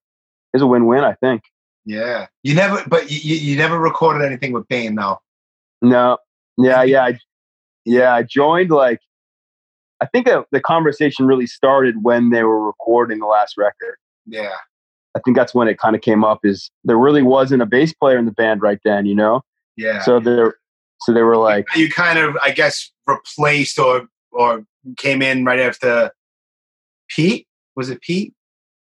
[0.54, 1.44] it's a win-win, I think.
[1.88, 5.20] Yeah, you never, but you, you, never recorded anything with Bane, though.
[5.82, 6.18] No,
[6.58, 7.20] yeah, yeah, I,
[7.86, 8.14] yeah.
[8.14, 9.00] I joined like
[10.02, 13.96] I think the conversation really started when they were recording the last record.
[14.26, 14.56] Yeah,
[15.16, 16.40] I think that's when it kind of came up.
[16.44, 19.42] Is there really wasn't a bass player in the band right then, you know?
[19.78, 20.02] yeah.
[20.02, 20.56] So there,
[21.02, 24.66] so they were like, you kind of, I guess, replaced or or
[24.98, 26.12] came in right after
[27.10, 27.48] Pete.
[27.78, 28.34] Was it Pete?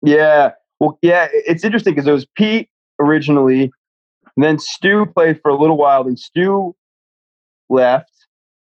[0.01, 1.27] yeah, well, yeah.
[1.31, 2.67] It's interesting because it was Pete
[2.99, 3.71] originally,
[4.35, 6.03] and then Stu played for a little while.
[6.03, 6.75] Then Stu
[7.69, 8.11] left,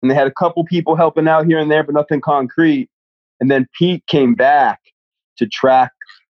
[0.02, 2.88] and they had a couple people helping out here and there, but nothing concrete.
[3.40, 4.80] And then Pete came back
[5.38, 5.92] to track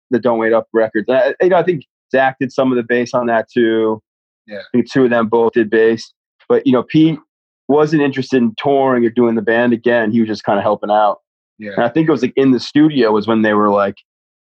[0.10, 1.06] the Don't Wait Up records.
[1.08, 4.02] And I, you know, I think Zach did some of the bass on that too.
[4.48, 4.60] Yeah.
[4.60, 6.14] I think two of them both did bass.
[6.48, 7.20] But you know, Pete
[7.68, 10.12] wasn't interested in touring or doing the band again.
[10.12, 11.20] He was just kind of helping out.
[11.60, 13.96] Yeah, And I think it was like in the studio was when they were like,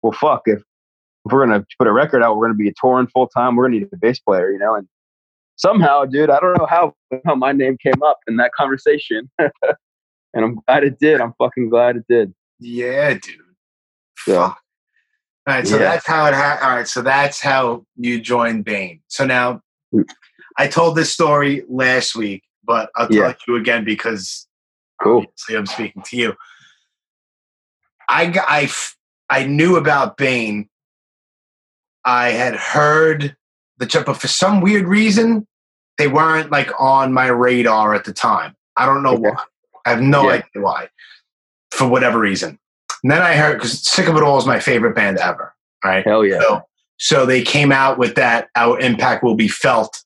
[0.02, 0.60] "Well, fuck if
[1.26, 3.56] if we're gonna put a record out, we're gonna be a touring full time.
[3.56, 4.88] We're gonna need a bass player, you know." And
[5.56, 6.94] somehow, dude, I don't know how
[7.26, 9.50] how my name came up in that conversation, and
[10.34, 11.20] I'm glad it did.
[11.20, 12.32] I'm fucking glad it did.
[12.58, 13.34] yeah, dude.
[14.26, 14.48] Yeah.
[14.48, 14.58] Fuck.
[15.48, 15.82] All right, so Yeah.
[15.82, 16.34] that's how it.
[16.34, 19.00] Ha- all right, so that's how you joined Bane.
[19.08, 19.60] So now,
[19.94, 20.04] Mm.
[20.58, 23.34] I told this story last week, but I'll tell Yeah.
[23.46, 24.48] you again because
[25.00, 25.18] Cool.
[25.18, 26.34] obviously I'm speaking to you.
[28.08, 28.68] I I
[29.40, 30.68] I knew about Bane.
[32.06, 33.36] I had heard
[33.78, 35.46] the ch- but for some weird reason,
[35.98, 38.54] they weren't like on my radar at the time.
[38.76, 39.22] I don't know Okay.
[39.30, 39.42] why.
[39.84, 40.34] I have no Yeah.
[40.36, 40.88] idea why.
[41.72, 42.58] For whatever reason.
[43.02, 45.54] And then I heard because Sick of It All is my favorite band ever.
[45.84, 46.04] Right.
[46.04, 46.40] Hell yeah.
[46.40, 46.62] So,
[46.98, 50.02] so they came out with that Our Impact Will Be Felt,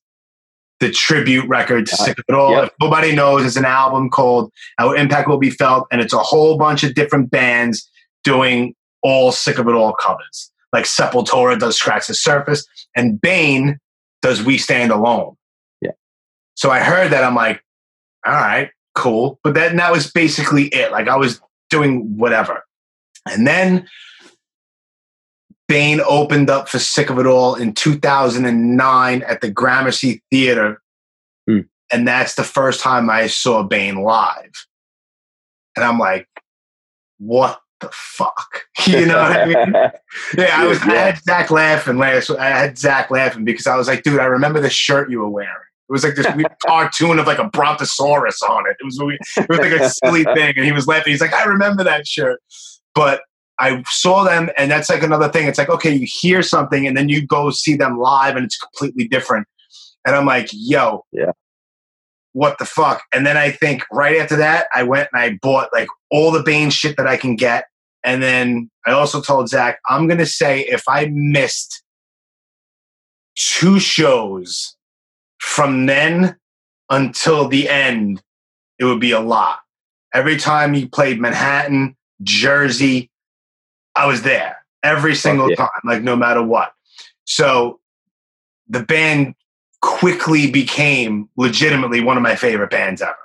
[0.81, 2.53] the tribute record to Uh, Sick of It All.
[2.53, 2.65] yep.
[2.65, 6.19] If nobody knows, it's an album called Our Impact Will Be Felt, and it's a
[6.19, 7.89] whole bunch of different bands
[8.25, 10.50] doing all Sick of It All covers.
[10.73, 13.79] Like Sepultura does Scratch the Surface, and Bane
[14.23, 15.37] does We Stand Alone.
[15.81, 15.93] Yeah.
[16.55, 17.63] So I heard that, I'm like,
[18.25, 19.41] all right, cool.
[19.43, 20.93] But then that was basically it.
[20.93, 22.65] Like I was doing whatever.
[23.29, 23.89] And then
[25.69, 30.83] Bane opened up for Sick of It All in 2009 at the Gramercy Theater.
[31.49, 31.61] Hmm.
[31.93, 34.67] And that's the first time I saw Bane live.
[35.77, 36.27] And I'm like,
[37.19, 38.65] what the fuck?
[38.87, 39.73] You know what I mean?
[40.39, 40.81] Yeah, I was.
[40.83, 42.31] I had Zach laughing last.
[42.31, 45.29] I had Zach laughing because I was like, "Dude, I remember the shirt you were
[45.29, 45.51] wearing.
[45.89, 48.77] It was like this weird cartoon of like a brontosaurus on it.
[48.81, 49.19] It was weird.
[49.37, 51.13] it was like a silly thing." And he was laughing.
[51.13, 52.41] He's like, "I remember that shirt."
[52.95, 53.23] But
[53.61, 55.47] I saw them, and that's like another thing.
[55.47, 58.57] It's like, okay, you hear something, and then you go see them live, and it's
[58.57, 59.47] completely different.
[60.07, 61.33] And I'm like, "Yo, Yeah.
[62.33, 65.69] what the fuck?" And then I think right after that, I went and I bought
[65.73, 67.65] like all the Bane shit that I can get.
[68.05, 71.83] And then I also told Zach, I'm going to say if I missed
[73.37, 74.77] two shows
[75.39, 76.37] from then
[76.89, 78.23] until the end,
[78.79, 79.61] it would be a lot.
[80.13, 83.11] Every time he played Manhattan, Jersey,
[83.95, 85.57] I was there every oh, single yeah.
[85.57, 86.73] time, like no matter what.
[87.25, 87.81] So
[88.69, 89.35] the band
[89.83, 93.17] quickly became legitimately one of my favorite bands ever.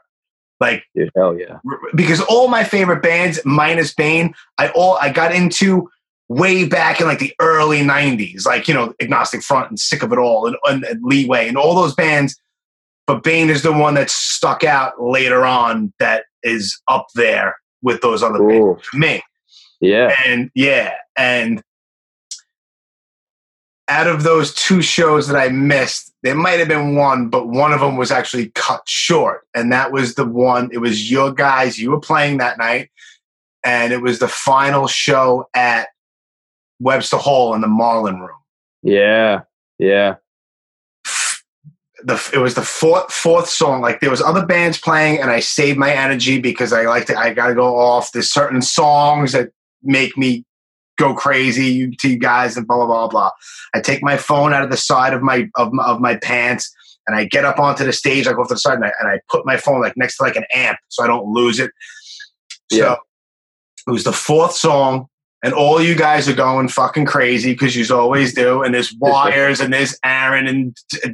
[0.60, 1.60] Like Dude, hell yeah.
[1.96, 5.90] because all my favorite bands minus Bane, I all I got into
[6.28, 10.12] way back in like the early 90s, like, you know, Agnostic Front and Sick of
[10.12, 12.40] It All and, and, and Leeway and all those bands.
[13.08, 18.02] But Bane is the one that stuck out later on that is up there with
[18.02, 18.48] those other Ooh.
[18.76, 19.22] bands for me.
[19.80, 20.16] Yeah.
[20.26, 21.62] And yeah, and
[23.88, 27.72] out of those two shows that I missed, there might have been one, but one
[27.72, 29.46] of them was actually cut short.
[29.54, 32.90] And that was the one, it was your guys, you were playing that night,
[33.64, 35.90] and it was the final show at
[36.80, 38.40] Webster Hall in the Marlin Room.
[38.82, 39.42] Yeah.
[39.78, 40.16] Yeah.
[42.04, 43.82] The, it was the fourth fourth song.
[43.82, 47.18] Like there was other bands playing, and I saved my energy because I like to.
[47.18, 48.12] I got to go off.
[48.12, 49.50] There's certain songs that
[49.82, 50.46] make me
[50.98, 51.66] go crazy.
[51.68, 53.32] You to you guys and blah blah blah blah.
[53.74, 56.74] I take my phone out of the side of my of my, of my pants,
[57.08, 58.28] and I get up onto the stage.
[58.28, 60.18] I go off to the side, and I, and I put my phone like next
[60.18, 61.72] to like an amp, so I don't lose it.
[62.72, 62.96] So Yeah.
[63.88, 65.08] it was the fourth song.
[65.44, 68.64] And all you guys are going fucking crazy because you always do.
[68.64, 71.10] And there's wires, and there's Aaron, and uh,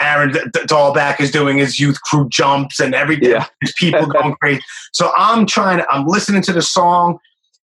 [0.00, 3.30] Aaron Dalbec is doing his youth crew jumps, and everything.
[3.30, 3.46] Yeah.
[3.60, 4.62] There's people going crazy.
[4.92, 7.18] So I'm trying to, I'm listening to the song,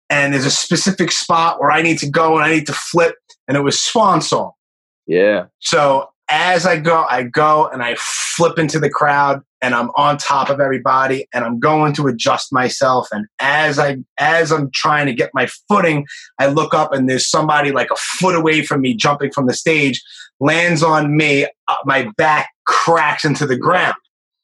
[0.10, 3.15] and there's a specific spot where I need to go and I need to flip,
[3.48, 4.52] and it was Swan Song.
[5.08, 5.46] Yeah.
[5.60, 10.18] So as I go, I go and I flip into the crowd and I'm on
[10.18, 13.08] top of everybody and I'm going to adjust myself.
[13.12, 16.06] And as I as I'm trying to get my footing,
[16.39, 19.54] I look up and there's somebody like a foot away from me jumping from the
[19.54, 20.02] stage,
[20.39, 23.96] lands on me, uh, my back cracks into the ground.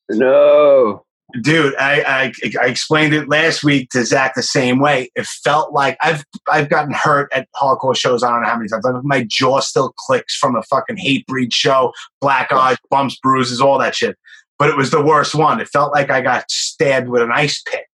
[0.10, 1.06] No.
[1.40, 5.12] Dude, I, I I explained it last week to Zach the same way.
[5.16, 8.24] It felt like I've I've gotten hurt at hardcore shows.
[8.24, 8.86] I don't know how many times.
[9.04, 13.96] My jaw still clicks from a fucking Hatebreed show, black eyes, bumps, bruises, all that
[13.96, 14.18] shit.
[14.60, 15.62] But it was the worst one.
[15.62, 17.88] It felt like I got stabbed with an ice pick,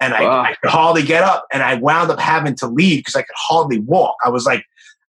[0.00, 0.42] and I, Wow.
[0.42, 1.46] I could hardly get up.
[1.52, 4.16] And I wound up having to leave because I could hardly walk.
[4.24, 4.64] I was like,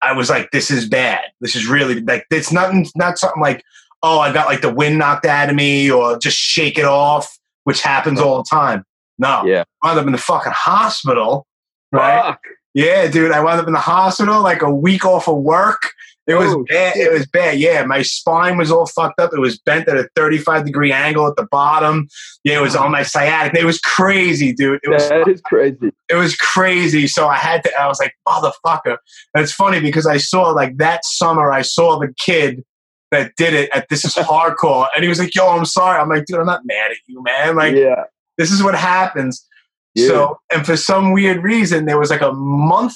[0.02, 1.20] I was like, this is bad.
[1.40, 2.86] This is really like it's nothing.
[2.96, 3.62] Not something like
[4.02, 7.38] oh, I got like the wind knocked out of me, or just shake it off,
[7.64, 8.84] which happens all the time.
[9.18, 9.64] No, Yeah.
[9.82, 11.46] I wound up in the fucking hospital.
[11.92, 12.22] Right?
[12.22, 12.40] Fuck.
[12.74, 13.32] Yeah, dude.
[13.32, 15.92] I wound up in the hospital like a week off of work.
[16.26, 16.96] It was Oh, bad.
[16.96, 17.58] It was bad.
[17.58, 19.32] Yeah, my spine was all fucked up.
[19.34, 22.06] It was bent at a 35 degree angle at the bottom.
[22.44, 23.54] Yeah, it was on my sciatic.
[23.54, 24.80] It was crazy, dude.
[24.84, 25.90] It was That is crazy.
[26.08, 27.06] it was crazy.
[27.08, 27.72] So I had to.
[27.78, 28.96] I was like, motherfucker.
[29.34, 31.50] And it's funny because I saw like that summer.
[31.52, 32.64] I saw the kid
[33.12, 36.08] that did it at This Is Hardcore, and he was like, "Yo, I'm sorry." I'm
[36.08, 37.54] like, "Dude, I'm not mad at you, man.
[37.54, 38.04] Like, yeah.
[38.38, 39.46] this is what happens."
[39.94, 40.08] Yeah.
[40.08, 42.94] So, and for some weird reason, there was like a month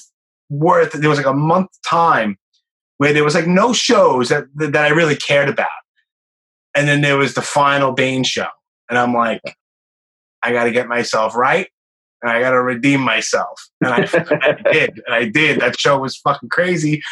[0.50, 0.92] worth.
[0.92, 2.38] There was like a month time
[2.98, 5.68] where there was like no shows that that I really cared about,
[6.74, 8.48] and then there was the final Bane show,
[8.88, 9.42] and I'm like,
[10.42, 11.68] I got to get myself right,
[12.22, 13.96] and I got to redeem myself, and I,
[14.42, 15.60] I did, and I did.
[15.60, 17.02] That show was fucking crazy,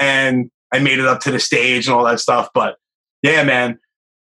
[0.00, 2.48] and I made it up to the stage and all that stuff.
[2.52, 2.78] But
[3.22, 3.78] yeah, man,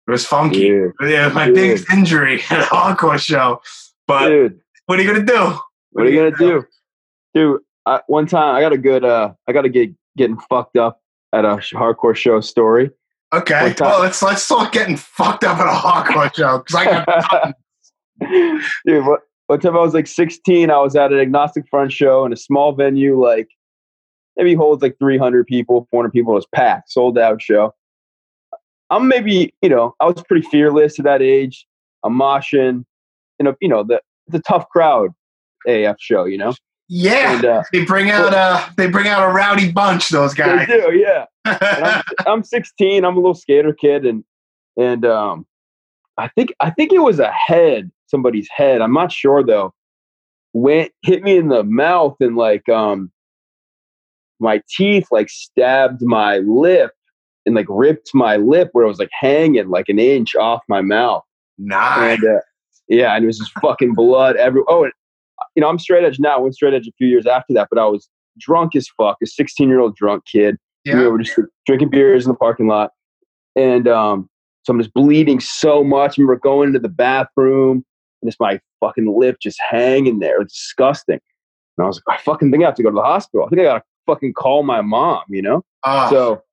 [0.08, 0.68] it was funky.
[0.68, 0.92] Dude.
[1.02, 1.56] Yeah, my Dude.
[1.56, 3.62] biggest injury at a hardcore show.
[4.06, 4.60] But Dude.
[4.86, 5.58] what are you gonna do?
[5.92, 6.66] What are you gonna do,
[7.34, 7.62] dude?
[7.86, 11.02] I, one time I got a good, uh, I got to get getting fucked up
[11.34, 12.92] at a hardcore show story.
[13.34, 17.56] Okay, well let's let's talk getting fucked up at a hardcore show because I got
[18.86, 22.26] dude, what, one time I was like 16, I was at an agnostic front show
[22.26, 23.48] in a small venue, like
[24.38, 26.34] maybe holds like 300 people, 400 people.
[26.34, 27.74] It was packed, sold out show.
[28.89, 31.65] I'm maybe, you know, I was pretty fearless at that age.
[32.04, 32.84] I'm moshing,
[33.39, 35.12] you know, you know, the it's a tough crowd
[35.67, 36.54] AF show, you know.
[36.89, 37.36] yeah.
[37.36, 40.10] And uh, They bring out a they bring out a rowdy bunch.
[40.10, 40.67] Those they guys.
[40.67, 41.26] do, yeah.
[41.46, 43.06] I'm, I'm 16.
[43.06, 44.24] I'm a little skater kid, and
[44.78, 45.46] and um,
[46.17, 48.82] I think I think it was a head, somebody's head.
[48.82, 49.74] I'm not sure though.
[50.54, 53.12] Went hit me in the mouth and like um,
[54.42, 56.92] my teeth like stabbed my lip
[57.46, 60.82] and like ripped my lip where it was like hanging like an inch off my
[60.82, 61.24] mouth.
[61.58, 62.20] nice.
[62.20, 62.42] And uh,
[62.88, 64.62] yeah, and it was just fucking blood every.
[64.68, 64.94] Oh, and,
[65.56, 66.38] you know, I'm straight edge now.
[66.38, 69.18] I went straight edge a few years after that, but I was drunk as fuck,
[69.24, 70.58] a 16 year old drunk kid.
[70.84, 70.98] Yeah.
[70.98, 72.92] We were just drinking beers in the parking lot,
[73.56, 74.30] and um,
[74.64, 76.18] so I'm just bleeding so much.
[76.18, 77.86] And we're going into the bathroom,
[78.22, 80.42] and it's my fucking lip just hanging there.
[80.42, 81.20] It's disgusting.
[81.78, 83.46] And I was like, I fucking think I have to go to the hospital.
[83.46, 85.24] I think I gotta fucking call my mom.
[85.30, 85.64] You know.
[85.84, 86.44] Oh, So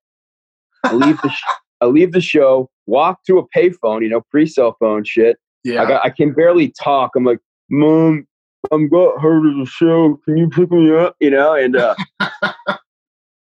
[0.84, 1.42] I leave the sh-
[1.80, 5.36] I leave the show, walk to a payphone, you know, pre cell phone shit.
[5.64, 5.82] yeah.
[5.82, 7.12] I got I can barely talk.
[7.16, 7.38] I'm like,
[7.70, 8.26] Mom,
[8.72, 10.18] I'm got hurt at the show.
[10.24, 11.14] Can you pick me up?
[11.20, 11.94] You know, and uh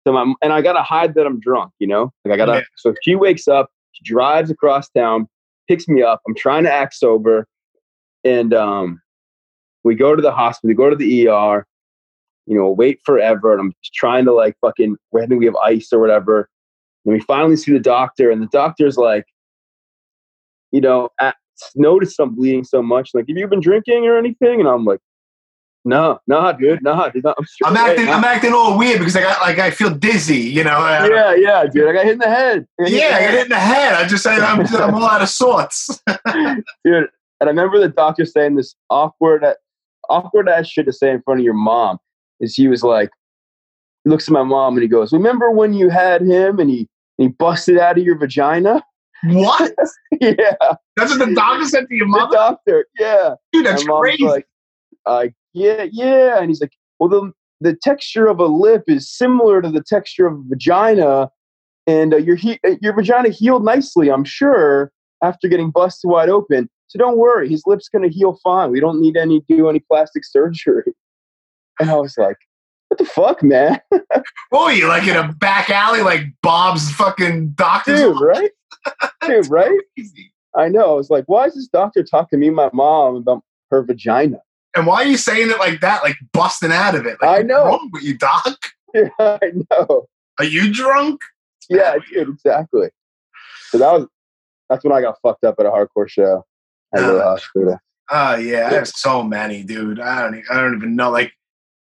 [0.08, 2.12] so my and I gotta hide that I'm drunk, you know?
[2.24, 2.64] Like I gotta Yeah.
[2.78, 5.28] so she wakes up, she drives across town,
[5.68, 6.22] picks me up.
[6.28, 7.48] I'm trying to act sober,
[8.24, 9.02] and um
[9.84, 11.66] we go to the hospital, we go to the ER,
[12.46, 13.54] you know, wait forever.
[13.54, 16.50] And I'm just trying to like fucking, I think we have ice or whatever.
[17.06, 19.26] And we finally see the doctor, and the doctor's like,
[20.72, 21.36] you know, at,
[21.76, 23.12] noticed I'm bleeding so much.
[23.14, 24.60] Like, have you been drinking or anything?
[24.60, 25.00] And I'm like,
[25.88, 28.06] no, no, dude, no, dude, no I'm, I'm acting.
[28.06, 30.40] no." I'm acting all weird because I got like I feel dizzy.
[30.40, 30.72] You know.
[30.72, 31.88] I- yeah, yeah, dude.
[31.88, 32.68] I got hit in the head.
[32.80, 33.94] I got hit in Yeah, I got hit in the head.
[33.94, 36.02] I just I'm, I'm all out of sorts.
[36.84, 37.10] dude.
[37.40, 39.46] And I remember the doctor saying this awkward,
[40.10, 42.00] awkward ass shit to say in front of your mom.
[42.40, 43.10] Is he was like,
[44.04, 46.88] he looks at my mom and he goes, "Remember when you had him and he
[47.18, 48.84] he busted out of your vagina?"
[49.24, 49.74] what?
[50.22, 50.56] yeah,
[50.98, 52.36] That's what the doctor said to your the mother.
[52.36, 52.86] doctor.
[53.00, 54.24] Yeah, Dude, that's crazy.
[54.24, 54.46] like,
[55.06, 59.62] uh, yeah, yeah, and he's like, "Well, the the texture of a lip is similar
[59.62, 61.30] to the texture of a vagina,
[61.88, 64.92] and uh, your he- uh, your vagina healed nicely, I'm sure,
[65.24, 68.72] after getting busted wide open." So don't worry, his lip's gonna heal fine.
[68.72, 70.84] We don't need any do any plastic surgery.
[71.80, 72.38] And I was like,
[72.90, 73.80] what the fuck, man?
[74.52, 77.96] oh, you like in a back alley, like Bob's fucking doctor?
[77.96, 78.52] Dude, right?
[79.28, 79.80] Dude, right?
[79.98, 80.32] Crazy.
[80.56, 80.92] I know.
[80.92, 83.84] I was like, why is this doctor talking to me and my mom about her
[83.84, 84.38] vagina?
[84.76, 87.18] And why are you saying it like that, like busting out of it?
[87.22, 87.64] Like, I know.
[87.64, 88.46] What's wrong with you, doc?
[88.94, 90.06] Yeah, I know.
[90.40, 91.20] Are you drunk?
[91.70, 92.88] Yeah, dude, exactly.
[93.68, 94.08] So that was
[94.70, 96.46] that's when I got fucked up at a hardcore show
[96.94, 97.80] at Uh, Little Hospital.
[98.10, 100.00] Oh yeah, I have so many, dude.
[100.00, 100.44] I don't.
[100.50, 101.10] I don't even know.
[101.12, 101.34] Like,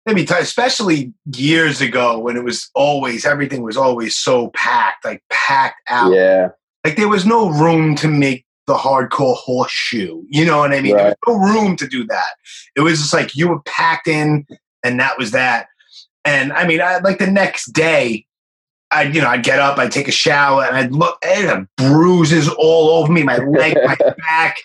[0.06, 4.50] let me tell you, especially years ago when it was always everything was always so
[4.50, 6.12] packed, like packed out.
[6.14, 6.50] Yeah,
[6.84, 10.24] Like there was no room to make the hardcore horseshoe.
[10.28, 10.96] You know what I mean?
[10.96, 12.36] There was no room to do that.
[12.76, 14.48] It was just like you were packed in,
[14.84, 15.68] and that was that.
[16.26, 18.26] And I mean, I like the next day.
[18.94, 21.18] I'd you know I'd get up, I'd take a shower, and I'd look.
[21.24, 24.58] I'd bruises all over me, my leg, my back.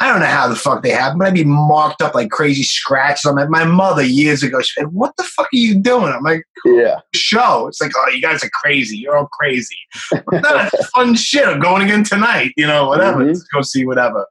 [0.00, 2.62] I don't know how the fuck they happened, but I'd be marked up like crazy
[2.64, 3.46] scratches on my.
[3.46, 6.96] My mother years ago, she said, "What the fuck are you doing?" I'm like, yeah,
[7.14, 8.96] "Show." It's like, "Oh, you guys are crazy.
[8.96, 9.76] You're all crazy."
[10.10, 11.46] But no, it's fun shit.
[11.46, 12.52] I'm going again tonight.
[12.56, 13.20] You know, whatever.
[13.20, 13.28] Mhm.
[13.28, 14.26] Let's go see whatever.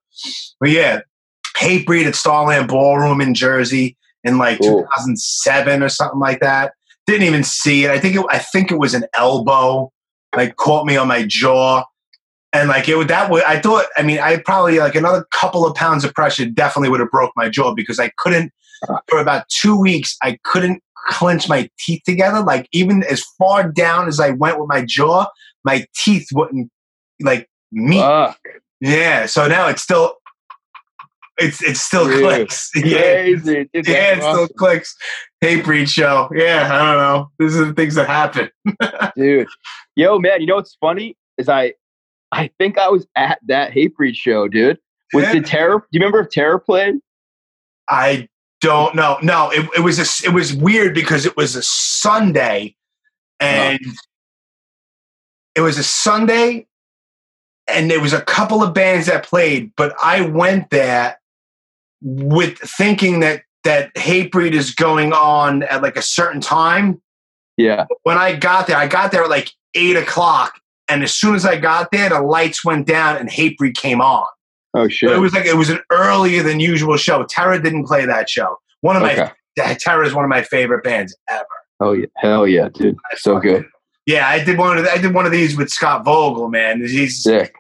[0.60, 1.00] But yeah,
[1.58, 4.82] Hatebreed at Starland Ballroom in Jersey in like Cool.
[4.82, 6.74] 2007 or something like that.
[7.08, 7.92] Didn't even see it.
[7.92, 9.92] I think it, I think it was an elbow,
[10.36, 11.84] like caught me on my jaw,
[12.54, 13.86] and like it would that would I thought.
[13.98, 17.32] I mean, I probably like another couple of pounds of pressure definitely would have broke
[17.36, 18.52] my jaw because I couldn't
[18.88, 19.00] ah.
[19.10, 20.16] for about two weeks.
[20.22, 22.42] I couldn't clench my teeth together.
[22.42, 25.26] Like even as far down as I went with my jaw,
[25.66, 26.70] my teeth wouldn't
[27.22, 28.02] like meet.
[28.02, 28.40] fuck,
[28.80, 30.16] Yeah, so now it's still
[31.38, 32.22] it's it still Dude.
[32.22, 32.70] clicks.
[32.76, 33.24] Yeah.
[33.26, 34.56] Dude, yeah, it that's still awesome.
[34.58, 34.96] clicks.
[35.44, 36.30] Hatebreed show.
[36.34, 37.32] Yeah, I don't know.
[37.40, 38.50] These are the things that happen.
[39.16, 39.48] dude.
[39.96, 41.74] Yo, man, you know what's funny is I,
[42.34, 44.80] I think I was at that Hatebreed show, dude.
[45.14, 45.34] Was Yeah.
[45.34, 45.80] the terror?
[45.80, 46.96] Do you remember if Terror played?
[47.90, 48.28] I
[48.62, 49.18] don't know.
[49.22, 52.76] No, it, it was a, it was weird because it was a Sunday,
[53.40, 53.80] and
[55.56, 56.66] it was a Sunday,
[57.68, 61.20] and there was a couple of bands that played, but I went there
[62.02, 67.02] with thinking that that Hatebreed is going on at like a certain time.
[67.56, 67.86] Yeah.
[68.04, 71.46] When I got there, I got there at like eight o'clock, and as soon as
[71.46, 74.26] I got there, the lights went down and Breed came on.
[74.74, 75.10] Oh shit.
[75.10, 77.24] But it was like it was an earlier than usual show.
[77.26, 78.58] Terror didn't play that show.
[78.82, 79.76] One of my okay.
[79.80, 81.46] Terror is one of my favorite bands ever.
[81.80, 82.08] Oh yeah.
[82.18, 82.98] Hell yeah, dude.
[83.18, 83.66] So good.
[84.06, 86.82] Yeah, I did one of the, I did one of these with Scott Vogel, man.
[86.82, 87.56] He's Sick.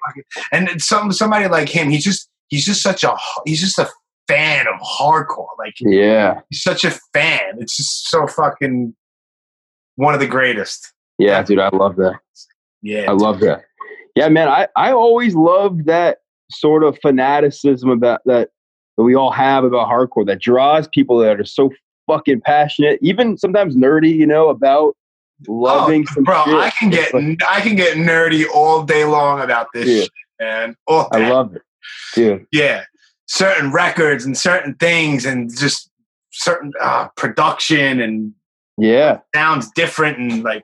[0.51, 1.89] and some somebody like him.
[1.89, 3.89] He's just he's just such a he's just a
[4.27, 5.47] fan of hardcore.
[5.57, 6.41] Like Yeah.
[6.49, 7.57] he's such a fan.
[7.59, 8.95] It's just so fucking
[9.95, 10.91] one of the greatest.
[11.19, 11.59] Yeah, dude.
[11.59, 12.15] I love that.
[12.83, 13.63] Yeah, I love that.
[14.15, 14.47] Yeah, man.
[14.47, 16.19] I I always loved that
[16.51, 18.49] sort of fanaticism about that
[18.97, 21.71] that we all have about hardcore that draws people that are so
[22.05, 24.95] fucking passionate, even sometimes nerdy, you know, about
[25.47, 26.43] loving some Oh, bro.
[26.45, 26.55] shit.
[26.55, 30.01] I can get like- I can get nerdy all day long about this Yeah.
[30.01, 30.75] shit, man.
[30.85, 31.29] All I day.
[31.31, 31.61] love it,
[32.13, 32.45] dude.
[32.51, 32.83] yeah
[33.25, 35.89] certain records and certain things and just
[36.33, 38.33] certain uh, production and
[38.77, 40.63] Yeah, sounds different and like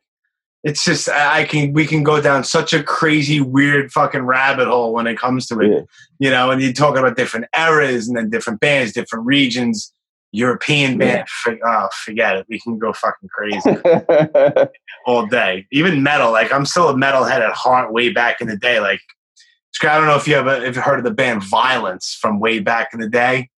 [0.64, 4.94] it's just I can we can go down such a crazy weird fucking rabbit hole
[4.94, 5.72] when it comes to it.
[5.72, 5.82] Yeah.
[6.20, 9.94] you know and you're talking about different eras and then different bands different regions.
[10.32, 12.46] European band for, oh forget it.
[12.48, 13.78] We can go fucking crazy
[15.08, 15.66] all day.
[15.72, 18.80] Even metal like I'm still a metalhead at heart way back in the day.
[18.80, 19.02] Like
[19.82, 22.60] I don't know if you ever if you heard of the band Vio-lence from way
[22.60, 23.50] back in the day?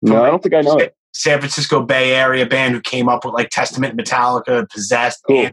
[0.00, 0.94] No, I don't think I know it.
[1.12, 5.50] San Francisco Bay Area band who came up with like Testament, Metallica, Possessed, Cool.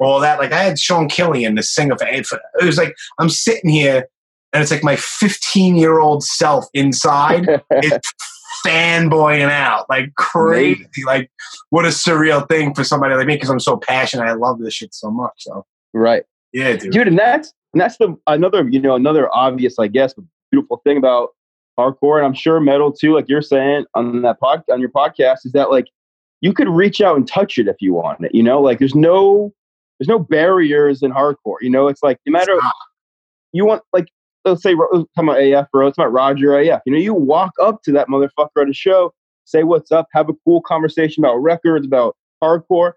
[0.00, 0.38] All that.
[0.38, 4.08] Like I had Sean Killian, the singer for it was like I'm sitting here
[4.52, 7.48] and it's like my 15 year old self inside
[7.82, 7.98] is
[8.66, 10.86] fanboying out like crazy.
[11.04, 11.30] Like,
[11.70, 14.24] what a surreal thing for somebody like me because I'm so passionate.
[14.24, 15.32] I love this shit so much.
[15.38, 16.24] So, Right.
[16.52, 16.92] yeah, dude.
[16.92, 20.14] dude and that's and that's the another you know another obvious i guess
[20.50, 21.30] beautiful thing about
[21.78, 25.38] hardcore and i'm sure metal too like you're saying on that pod on your podcast
[25.44, 25.86] is that like
[26.40, 28.94] you could reach out and touch it if you want it you know like there's
[28.94, 29.52] no
[29.98, 32.58] there's no barriers in hardcore you know it's like no matter
[33.52, 34.08] you want like
[34.44, 37.52] let's say let's talk about af bro it's about roger af you know you walk
[37.62, 39.12] up to that motherfucker at a show
[39.44, 42.92] say what's up have a cool conversation about records about hardcore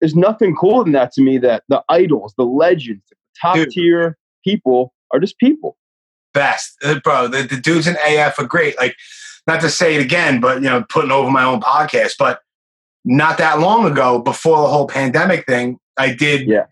[0.00, 4.16] there's nothing cooler than that to me that the idols, the legends, the top tier
[4.44, 5.76] people are just people.
[6.32, 7.28] best, Uh, bro.
[7.28, 8.76] The, the dudes in AF are great.
[8.76, 8.96] Like,
[9.46, 12.14] not to say it again, but you know, putting over my own podcast.
[12.18, 12.40] But
[13.04, 16.48] not that long ago, before the whole pandemic thing, I did.
[16.48, 16.64] Yeah.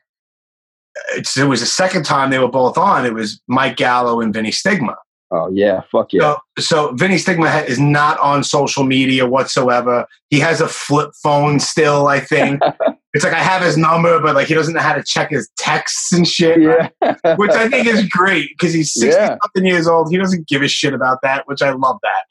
[1.15, 3.07] It's, it was the second time they were both on.
[3.07, 4.97] It was Mike Gallo and Vinny Stigma.
[5.35, 6.35] Oh yeah, fuck yeah.
[6.59, 10.07] So, so Vinny Stigma ha- is not on social media whatsoever.
[10.29, 12.07] He has a flip phone still.
[12.09, 12.61] I think
[13.15, 15.49] it's like I have his number, but like he doesn't know how to check his
[15.57, 16.61] texts and shit.
[16.61, 16.89] yeah.
[17.37, 19.39] Which I think is great because he's sixty Yeah.
[19.43, 20.11] something years old.
[20.11, 22.25] He doesn't give a shit about that, which I love that.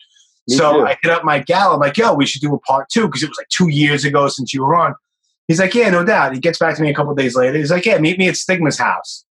[0.47, 0.85] Me so too.
[0.85, 1.73] I hit up Mike Gallo.
[1.73, 4.05] I'm like, yo, we should do a part two because it was like two years
[4.05, 4.93] ago since you were on.
[5.51, 6.33] He's like, yeah, no doubt.
[6.33, 7.57] He gets back to me a couple days later.
[7.57, 9.25] He's like, yeah, meet me at Stigma's house.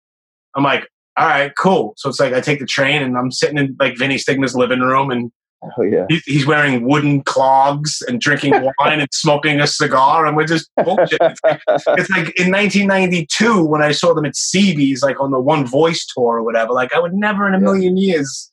[0.55, 1.93] I'm like, all right, cool.
[1.95, 4.79] So it's like I take the train and I'm sitting in like Vinny Stigma's living
[4.79, 6.07] room and oh yeah.
[6.09, 10.71] he- he's wearing wooden clogs and drinking wine and smoking a cigar and we're just
[10.83, 11.19] bullshit.
[11.21, 15.39] It's like, it's like in 1992 when I saw them at CB's, like on the
[15.39, 16.73] One Voice tour or whatever.
[16.73, 18.51] Like I would never in a million years,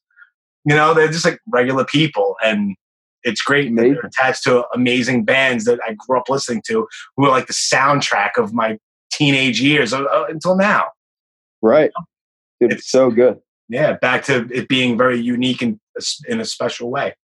[0.66, 2.76] you know, they're just like regular people, and
[3.24, 3.94] it's great Amazing.
[3.94, 7.52] they're attached to amazing bands that I grew up listening to, who are like the
[7.52, 8.78] soundtrack of my
[9.12, 10.86] teenage years uh, uh, until now.
[11.62, 11.90] right.
[12.60, 13.40] It's It's- so good.
[13.68, 15.80] Yeah, back to it being very unique and
[16.28, 17.14] in a special way.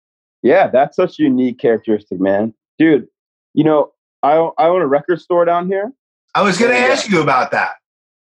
[0.42, 2.54] Yeah, that's such a unique characteristic, man.
[2.78, 3.08] Dude,
[3.52, 3.92] you know,
[4.22, 5.92] I I own a record store down here.
[6.34, 7.72] I was going to ask you about that.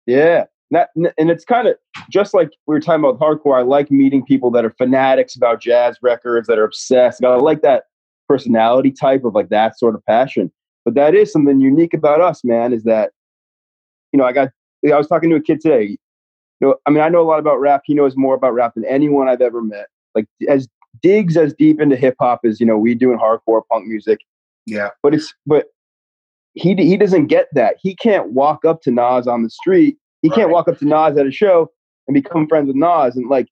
[0.05, 0.45] Yeah.
[0.71, 1.75] That, and it's kind of
[2.11, 3.57] just like we were talking about hardcore.
[3.57, 7.23] I like meeting people that are fanatics about jazz records, that are obsessed.
[7.23, 7.85] I like that
[8.27, 10.51] personality type of like that sort of passion.
[10.85, 13.11] But that is something unique about us, man, is that,
[14.13, 14.49] you know, I got,
[14.85, 15.97] I was talking to a kid today.
[16.61, 17.81] You know, I mean, I know a lot about rap.
[17.85, 19.87] He knows more about rap than anyone I've ever met.
[20.13, 20.67] Like, as
[21.01, 24.19] digs as deep into hip hop as, you know, we do in hardcore punk music
[24.65, 24.89] Yeah.
[25.01, 25.67] but it's but
[26.53, 27.75] he he doesn't get that.
[27.79, 29.97] He can't walk up to Nas on the street.
[30.21, 31.71] He can't walk up to Nas at a show
[32.07, 33.47] and become friends with Nas and like,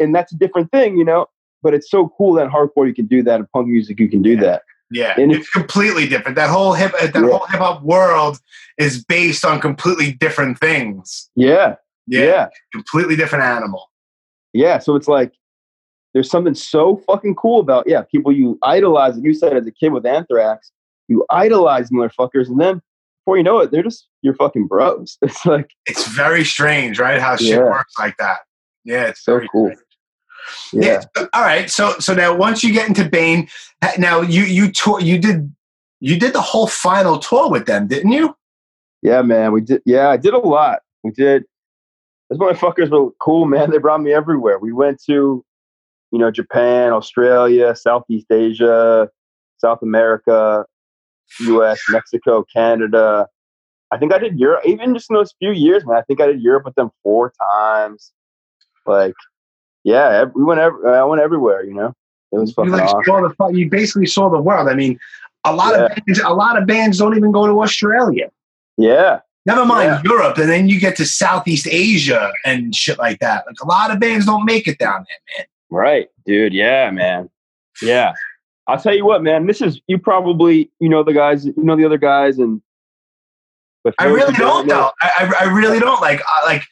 [0.00, 1.26] and that's a different thing, you know.
[1.62, 3.40] But it's so cool that hardcore you can do that.
[3.40, 4.40] In punk music you can do Yeah.
[4.40, 4.62] that.
[4.90, 6.34] Yeah, And it's completely different.
[6.36, 7.20] That whole hip, uh, that Yeah.
[7.30, 8.38] whole hip hop world
[8.78, 11.28] is based on completely different things.
[11.36, 11.74] Yeah,
[12.06, 13.90] Yeah, yeah, completely different animal.
[14.54, 14.78] yeah.
[14.78, 15.32] So it's like
[16.14, 19.18] there's something so fucking cool about yeah people you idolize.
[19.18, 20.72] You said as a kid with Anthrax,
[21.06, 22.80] you idolize motherfuckers, and then
[23.28, 25.18] before you know it, they're just your fucking bros.
[25.22, 27.20] It's like It's very strange, right?
[27.20, 27.64] How shit Yeah.
[27.64, 28.38] works like that.
[28.84, 29.70] Yeah, it's So very cool.
[29.70, 30.86] strange.
[30.86, 31.04] yeah.
[31.16, 31.26] Yeah.
[31.34, 31.68] All right.
[31.70, 33.48] So so now once you get into Bane,
[33.98, 35.52] now you you tour you did
[36.00, 38.34] you did the whole final tour with them, didn't you?
[39.02, 39.82] Yeah, man, we did.
[39.84, 40.78] Yeah, I did a lot.
[41.04, 41.44] We did.
[42.30, 43.70] Those motherfuckers were cool, man.
[43.70, 44.58] They brought me everywhere.
[44.58, 45.44] We went to,
[46.12, 49.10] you know, Japan, Australia, Southeast Asia,
[49.58, 50.64] South America,
[51.40, 53.26] U.S., Mexico, Canada.
[53.90, 54.62] I think I did Europe.
[54.66, 55.96] Even just in those few years, man.
[55.96, 58.12] I think I did Europe with them four times.
[58.86, 59.14] Like,
[59.84, 60.60] yeah, we went.
[60.60, 61.64] I went everywhere.
[61.64, 61.94] You know,
[62.32, 63.02] it was You like awesome.
[63.04, 64.68] saw the you basically saw the world.
[64.68, 64.98] I mean,
[65.44, 68.30] a lot of bands, a lot of bands don't even go to Australia.
[68.76, 70.02] Yeah, Never mind Yeah.
[70.04, 73.44] Europe, and then you get to Southeast Asia and shit like that.
[73.46, 75.46] Like a lot of bands don't make it down there, man.
[75.70, 76.52] Right, dude.
[76.52, 77.30] Yeah, man.
[77.80, 78.12] Yeah.
[78.68, 79.46] I'll tell you what, man.
[79.46, 82.62] This is you probably you know the guys, you know the other guys, and
[83.82, 84.90] but I really don't though.
[85.02, 85.10] I,
[85.40, 86.62] I I really don't like I, like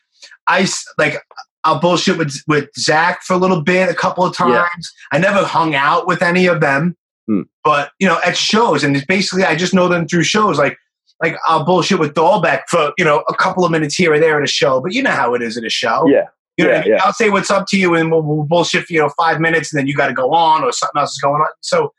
[0.47, 0.68] I
[0.99, 1.22] like
[1.64, 4.92] I'll bullshit with with Zach for a little bit, a couple of times.
[5.12, 5.16] Yeah.
[5.16, 6.97] I never hung out with any of them,
[7.28, 7.42] Hmm.
[7.64, 10.59] but you know at shows, and it's basically I just know them through shows.
[10.59, 10.76] Like
[11.22, 14.36] like I'll bullshit with Dalbec for you know a couple of minutes here or there
[14.36, 16.07] at a show, but you know how it is at a show.
[16.07, 16.26] Yeah,
[16.57, 16.90] You know, what I mean?
[16.92, 17.04] yeah.
[17.04, 19.72] I'll say what's up to you, and we'll, we'll bullshit for you know five minutes,
[19.72, 21.48] and then you got to go on, or something else is going on.
[21.61, 21.92] So,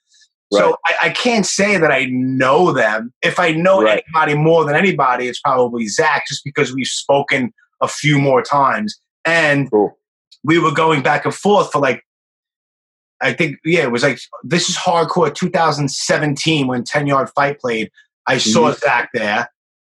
[0.53, 0.60] Right.
[0.60, 3.14] so I, I can't say that I know them.
[3.22, 4.01] If I know Right.
[4.08, 7.51] anybody more than anybody, it's probably Zach, just because we've spoken
[7.82, 9.97] a few more times, and cool.
[10.45, 12.01] we were going back and forth for like.
[13.20, 17.89] I think yeah, it was like this is hardcore 2017 when 10 Yard Fight played.
[18.28, 18.80] I saw Mm-hmm.
[18.80, 19.49] Zach there,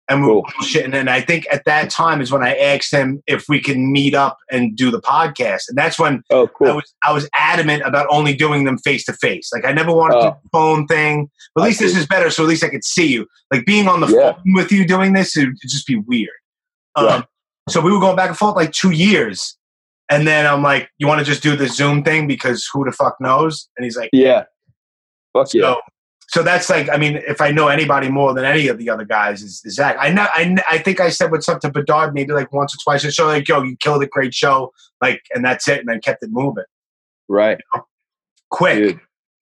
[0.09, 0.43] and we were Cool.
[0.61, 0.95] bullshitting.
[0.95, 4.15] And I think at that time is when I asked him if we can meet
[4.15, 5.63] up and do the podcast.
[5.69, 9.13] And that's when Oh, I was I was adamant about only doing them face to
[9.13, 9.51] face.
[9.53, 10.37] Like I never wanted to do Oh.
[10.43, 11.31] the phone thing.
[11.55, 11.99] But at I least this see.
[12.01, 13.27] is better, so at least I could see you.
[13.53, 14.33] Like being on the Yeah.
[14.33, 16.31] phone with you doing this, it would just be weird.
[16.97, 17.25] Um, Right.
[17.69, 19.57] so we were going back and forth like two years.
[20.11, 22.93] And then I'm like, you want to just do the Zoom thing because who the
[22.93, 23.69] fuck knows?
[23.77, 24.45] And he's like, Yeah.
[25.35, 25.75] Fuck yeah.
[26.29, 28.91] So, so that's like, I mean, if I know anybody more than any of the
[28.91, 29.97] other guys, is, is Zach.
[29.99, 32.79] I know, I, I think I said what's up to Bedard maybe like once or
[32.83, 36.01] twice show, like, yo, you killed a great show, like, and that's it, and then
[36.01, 36.65] kept it moving
[37.29, 37.59] Right.
[38.51, 38.79] quick.
[38.79, 39.01] Dude.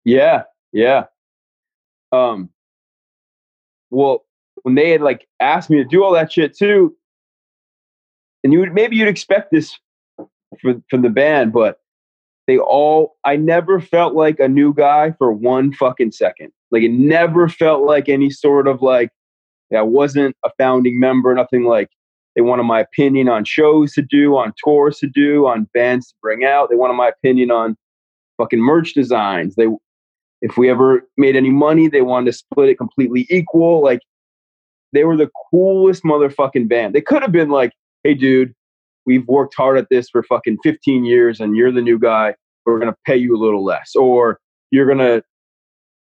[0.05, 0.45] Yeah.
[0.73, 1.05] Yeah.
[2.11, 2.51] Um,
[3.91, 4.25] well,
[4.63, 6.97] when they had like asked me to do all that shit too,
[8.45, 9.79] and you would maybe you'd expect this
[10.61, 11.79] for from the band, but
[12.47, 16.53] they all I never felt like a new guy for one fucking second.
[16.73, 19.11] Like it never felt like any sort of like
[19.77, 21.89] I wasn't a founding member, nothing like
[22.35, 26.15] they wanted my opinion on shows to do, on tours to do, on bands to
[26.23, 26.71] bring out.
[26.71, 27.77] They wanted my opinion on
[28.39, 29.55] fucking merch designs.
[29.55, 29.69] They
[30.41, 33.83] if we ever made any money, they wanted to split it completely equal.
[33.83, 34.01] Like
[34.93, 36.95] they were the coolest motherfucking band.
[36.95, 38.55] They could have been like, hey dude,
[39.07, 42.35] we've worked hard at this for fucking 15 years and you're the new guy.
[42.65, 43.95] We're gonna pay you a little less.
[43.95, 44.39] Or
[44.71, 45.23] you're gonna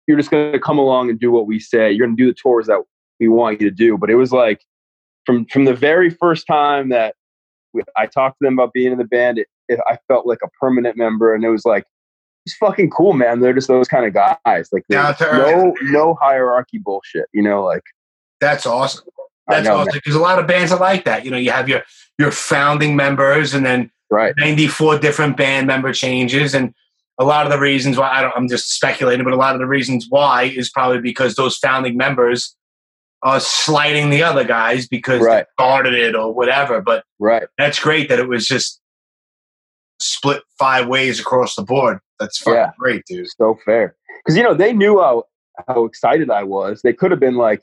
[0.06, 1.92] you're just gonna come along and do what we say.
[1.92, 2.80] You're gonna do the tours that
[3.20, 3.96] we want you to do.
[3.96, 4.60] But it was like
[5.26, 7.14] from from the very first time that
[7.72, 10.40] we, I talked to them about being in the band, it, it, I felt like
[10.44, 11.84] a permanent member, and it was like
[12.46, 13.40] it's fucking cool, man.
[13.40, 14.68] They're just those kind of guys.
[14.72, 15.74] Like there's to no earth.
[15.82, 17.26] no hierarchy bullshit.
[17.32, 17.82] You know, like
[18.40, 19.04] That's awesome.
[19.48, 20.00] That's know, awesome man.
[20.02, 21.24] because a lot of bands are like that.
[21.24, 21.82] You know, you have your
[22.18, 24.34] your founding members, and then right?
[24.36, 26.74] 94 different band member changes, and
[27.18, 29.60] a lot of the reasons why I don't, I'm just speculating, but a lot of
[29.60, 32.56] the reasons why is probably because those founding members
[33.22, 35.44] are slighting the other guys because Right.
[35.44, 36.80] they started it or whatever.
[36.80, 37.44] But Right.
[37.58, 38.80] that's great that it was just
[40.00, 41.98] split five ways across the board.
[42.18, 42.70] That's fucking Yeah.
[42.78, 43.28] great, dude.
[43.36, 43.94] So fair.
[44.24, 45.24] Because you know they knew how
[45.68, 46.80] how excited I was.
[46.82, 47.62] They could have been like,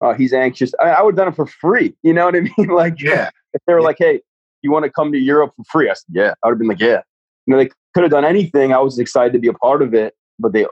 [0.00, 1.94] "Oh, he's anxious." I, I would have done it for free.
[2.02, 2.68] You know what I mean?
[2.68, 3.84] Like, Yeah, if they were Yeah.
[3.86, 4.20] like, "Hey,
[4.62, 6.68] you want to come to Europe for free?" I said, "Yeah." I would have been
[6.68, 7.00] like, "Yeah."
[7.46, 8.72] You know, they could have done anything.
[8.72, 10.66] I was excited to be a part of it, but they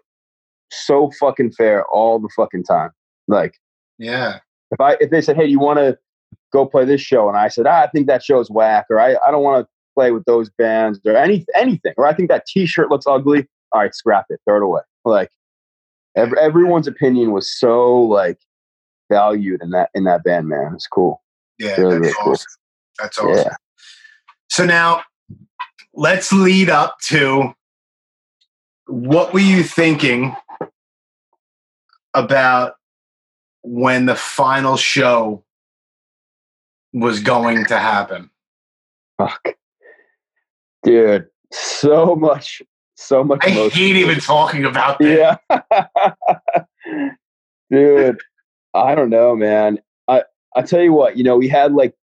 [0.71, 2.91] so fucking fair all the fucking time.
[3.27, 3.55] Like,
[3.99, 4.39] yeah,
[4.71, 5.99] if I if they said, "Hey, do you want to
[6.53, 9.17] go play this show?" and I said, ah, "I think that show's whack," or "I,
[9.27, 12.47] I don't want to play with those bands," or any anything, or "I think that
[12.47, 14.81] T-shirt looks ugly." All right, scrap it, throw it away.
[15.05, 15.31] Like,
[16.17, 18.39] ev- everyone's opinion was so like
[19.11, 20.73] valued in that in that band, man.
[20.75, 21.23] It's cool.
[21.59, 21.77] yeah.
[21.81, 22.33] Really, that's really cool.
[22.33, 22.47] awesome.
[22.99, 23.37] That's awesome.
[23.37, 23.55] Yeah.
[24.51, 25.03] So now
[25.99, 27.53] let's lead up to
[28.87, 30.35] what were you thinking
[32.15, 32.75] about
[33.63, 35.45] when the final show
[36.93, 38.31] was going to happen?
[39.19, 39.57] Fuck,
[40.85, 42.63] dude, so much,
[42.95, 43.41] so much.
[43.43, 43.79] I emotion.
[43.79, 45.41] hate even talking about that.
[45.51, 47.11] Yeah.
[47.71, 48.21] Dude,
[48.73, 49.81] I don't know, man.
[50.07, 50.23] I
[50.57, 51.95] I tell you what, you know, we had like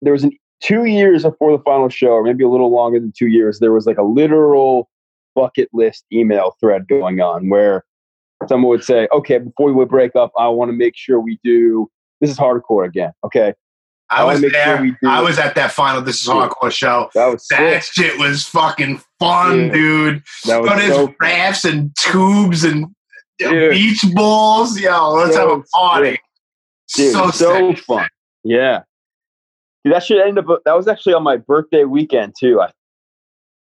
[0.00, 3.12] there was an two years before the final show, or maybe a little longer than
[3.16, 4.88] two years, there was like a literal
[5.34, 7.84] bucket list email thread going on where
[8.48, 11.90] someone would say, Okay, before we break up, I want to make sure we do
[12.20, 13.12] this is hardcore again.
[13.24, 13.54] Okay.
[14.10, 15.10] I I was make sure there.
[15.10, 16.28] I was at that final This Is.
[16.28, 17.08] Hardcore show.
[17.14, 17.92] That was That sick.
[18.04, 19.72] shit was fucking fun, Dude.
[19.72, 20.22] dude.
[20.46, 22.86] That was Oh, there's so rafts and tubes and
[23.38, 23.70] Dude.
[23.70, 24.78] beach balls.
[24.78, 26.20] Yo, let's have a party.
[26.94, 28.06] Dude, so so, fun.
[28.44, 28.82] Yeah.
[29.84, 32.60] Dude, that should end up that was actually on my birthday weekend too.
[32.60, 32.70] I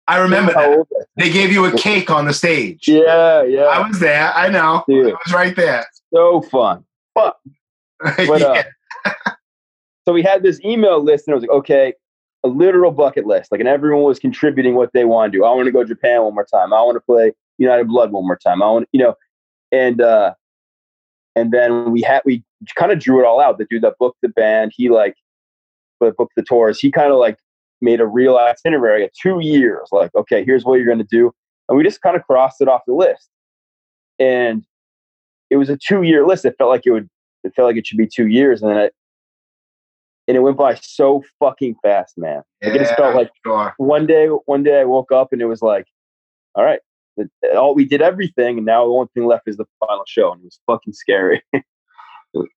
[0.07, 1.05] I remember that.
[1.17, 2.87] They gave you a cake on the stage.
[2.87, 3.63] Yeah, yeah.
[3.63, 4.33] I was there.
[4.33, 4.83] I know.
[4.87, 5.13] Dude.
[5.13, 5.85] I was right there.
[6.11, 6.83] so fun.
[7.13, 7.37] But
[8.17, 8.63] But, uh,
[10.05, 11.93] so we had this email list, and I was like, okay,
[12.43, 13.51] a literal bucket list.
[13.51, 15.43] Like, and everyone was contributing what they want to do.
[15.43, 16.73] I want to go to Japan one more time.
[16.73, 18.63] I want to play United Blood one more time.
[18.63, 19.15] I want, you know,
[19.71, 20.33] and uh,
[21.35, 22.43] and then we had we
[22.75, 23.57] kind of drew it all out.
[23.57, 25.15] The dude that booked the band, he like,
[25.99, 26.79] but booked the tours.
[26.79, 27.37] He kind of like
[27.81, 29.87] made a real itinerary of two years.
[29.91, 31.31] Like, okay, here's what you're going to do,
[31.67, 33.29] and we just kind of crossed it off the list.
[34.19, 34.65] And
[35.49, 36.45] it was a two year list.
[36.45, 37.09] It felt like it would.
[37.43, 38.93] It felt like it should be two years, and then it
[40.29, 42.43] and it went by so fucking fast, man.
[42.61, 43.73] Like, it just felt like sure.
[43.77, 45.87] one day, one day I woke up and it was like,
[46.53, 46.81] all right,
[47.17, 47.27] the-
[47.57, 50.41] all we did everything, and now the only thing left is the final show, and
[50.41, 51.41] it was fucking scary.
[51.53, 51.63] it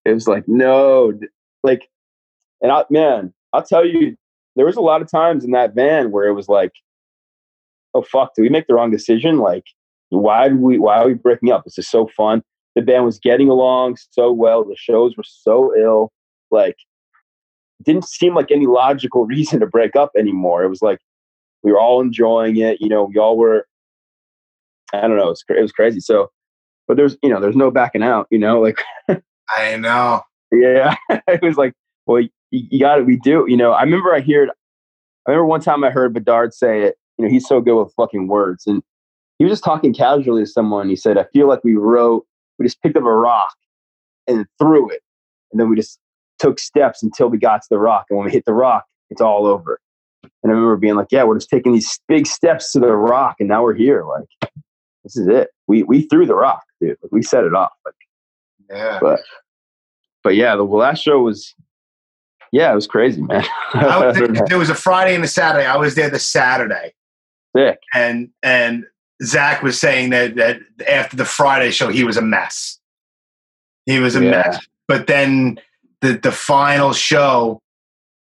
[0.04, 1.18] was like, no,
[1.62, 1.88] like,
[2.62, 4.16] and I, man, I'll tell you,
[4.56, 6.72] there was a lot of times in that van where it was like,
[7.94, 9.38] oh fuck, did we make the wrong decision?
[9.38, 9.64] Like,
[10.10, 11.64] why did we, why are we breaking up?
[11.64, 12.42] This is so fun.
[12.74, 14.64] the band was getting along so well.
[14.64, 16.12] The shows were so ill.
[16.50, 16.76] Like,
[17.82, 20.62] didn't seem like any logical reason to break up anymore.
[20.62, 20.98] It was like
[21.62, 22.80] we were all enjoying it.
[22.80, 23.66] You know, we all were.
[24.92, 25.26] I don't know.
[25.26, 26.00] It was, it was crazy.
[26.00, 26.30] So,
[26.86, 28.26] but there's you know there's no backing out.
[28.30, 28.78] You know, like
[29.56, 30.22] I know.
[30.52, 31.72] yeah, it was like
[32.06, 32.22] well
[32.52, 33.06] you, you got it.
[33.06, 33.44] We do.
[33.48, 34.50] You know, I remember I heard.
[35.26, 36.96] I remember one time I heard Bedard say it.
[37.18, 38.82] You know, he's so good with fucking words, and
[39.38, 40.88] he was just talking casually to someone.
[40.88, 42.24] He said, "I feel like we wrote.
[42.58, 43.54] We just picked up a rock
[44.28, 45.02] and threw it,
[45.50, 45.98] and then we just
[46.38, 48.06] took steps until we got to the rock.
[48.10, 49.80] And when we hit the rock, it's all over."
[50.42, 53.36] And I remember being like, "Yeah, we're just taking these big steps to the rock,
[53.40, 54.04] and now we're here.
[54.04, 54.52] Like,
[55.04, 55.50] this is it.
[55.66, 56.96] We we threw the rock, dude.
[57.02, 57.72] Like, we set it off.
[57.84, 57.94] Like,
[58.70, 58.98] Yeah.
[59.00, 59.20] but
[60.24, 61.54] but yeah, the last show was
[62.52, 63.44] yeah, it was crazy, man.
[63.74, 64.16] I was
[64.48, 65.66] there, was a Friday and a Saturday.
[65.66, 66.92] I was there the Saturday,
[67.56, 67.78] Sick.
[67.94, 68.84] and and
[69.24, 72.78] Zach was saying that that after the Friday show, he was a mess.
[73.86, 74.30] He was a Yeah.
[74.30, 74.66] mess.
[74.86, 75.58] But then
[76.02, 77.60] the the final show,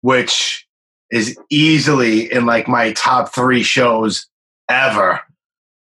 [0.02, 0.68] which
[1.10, 4.28] is easily in like my top three shows
[4.70, 5.22] ever.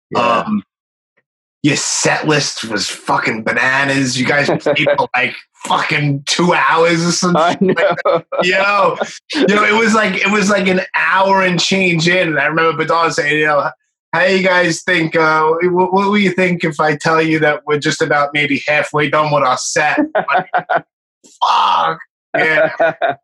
[0.09, 0.19] Yeah.
[0.45, 0.63] Um,
[1.63, 4.19] your set list was fucking bananas.
[4.19, 5.35] You guys played for like
[5.65, 7.75] fucking two hours or something.
[7.77, 8.23] I know.
[8.43, 8.97] Yo,
[9.35, 12.29] you know, it was like it was like an hour and change in.
[12.29, 13.69] And I remember Bedard saying, you know,
[14.13, 15.15] how you guys think?
[15.15, 18.61] Uh, what, what will you think if I tell you that we're just about maybe
[18.67, 19.99] halfway done with our set?
[20.15, 20.49] Like,
[21.39, 21.99] Fuck,
[22.35, 23.15] yeah,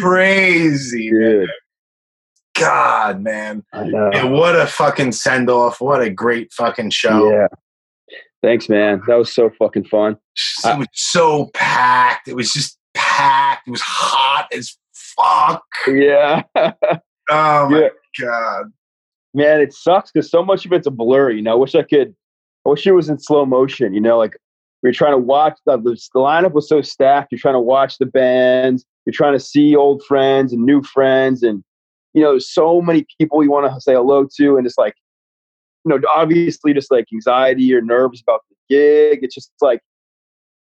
[0.00, 1.50] crazy, Dude,
[2.54, 3.64] God, man.
[3.74, 5.80] Yeah, what a fucking send off!
[5.80, 7.30] What a great fucking show.
[7.30, 7.48] Yeah.
[8.42, 9.00] Thanks, man.
[9.08, 10.16] That was so fucking fun.
[10.64, 12.28] It was so packed.
[12.28, 13.66] It was just packed.
[13.66, 15.62] It was hot as fuck.
[15.88, 16.42] Yeah.
[17.28, 17.88] Oh my Yeah.
[18.20, 18.66] god.
[19.34, 21.30] man, it sucks because so much of it's a blur.
[21.32, 22.14] You know, I wish I could.
[22.64, 23.92] I wish it was in slow motion.
[23.94, 24.36] You know, like
[24.84, 27.32] we are trying to watch the, the lineup was so stacked.
[27.32, 28.84] You're trying to watch the bands.
[29.04, 31.64] You're trying to see old friends and new friends, and
[32.14, 34.94] you know, there's so many people you want to say hello to, and it's like,
[35.86, 39.20] you know, obviously just like anxiety or nerves about the gig.
[39.22, 39.80] It's just like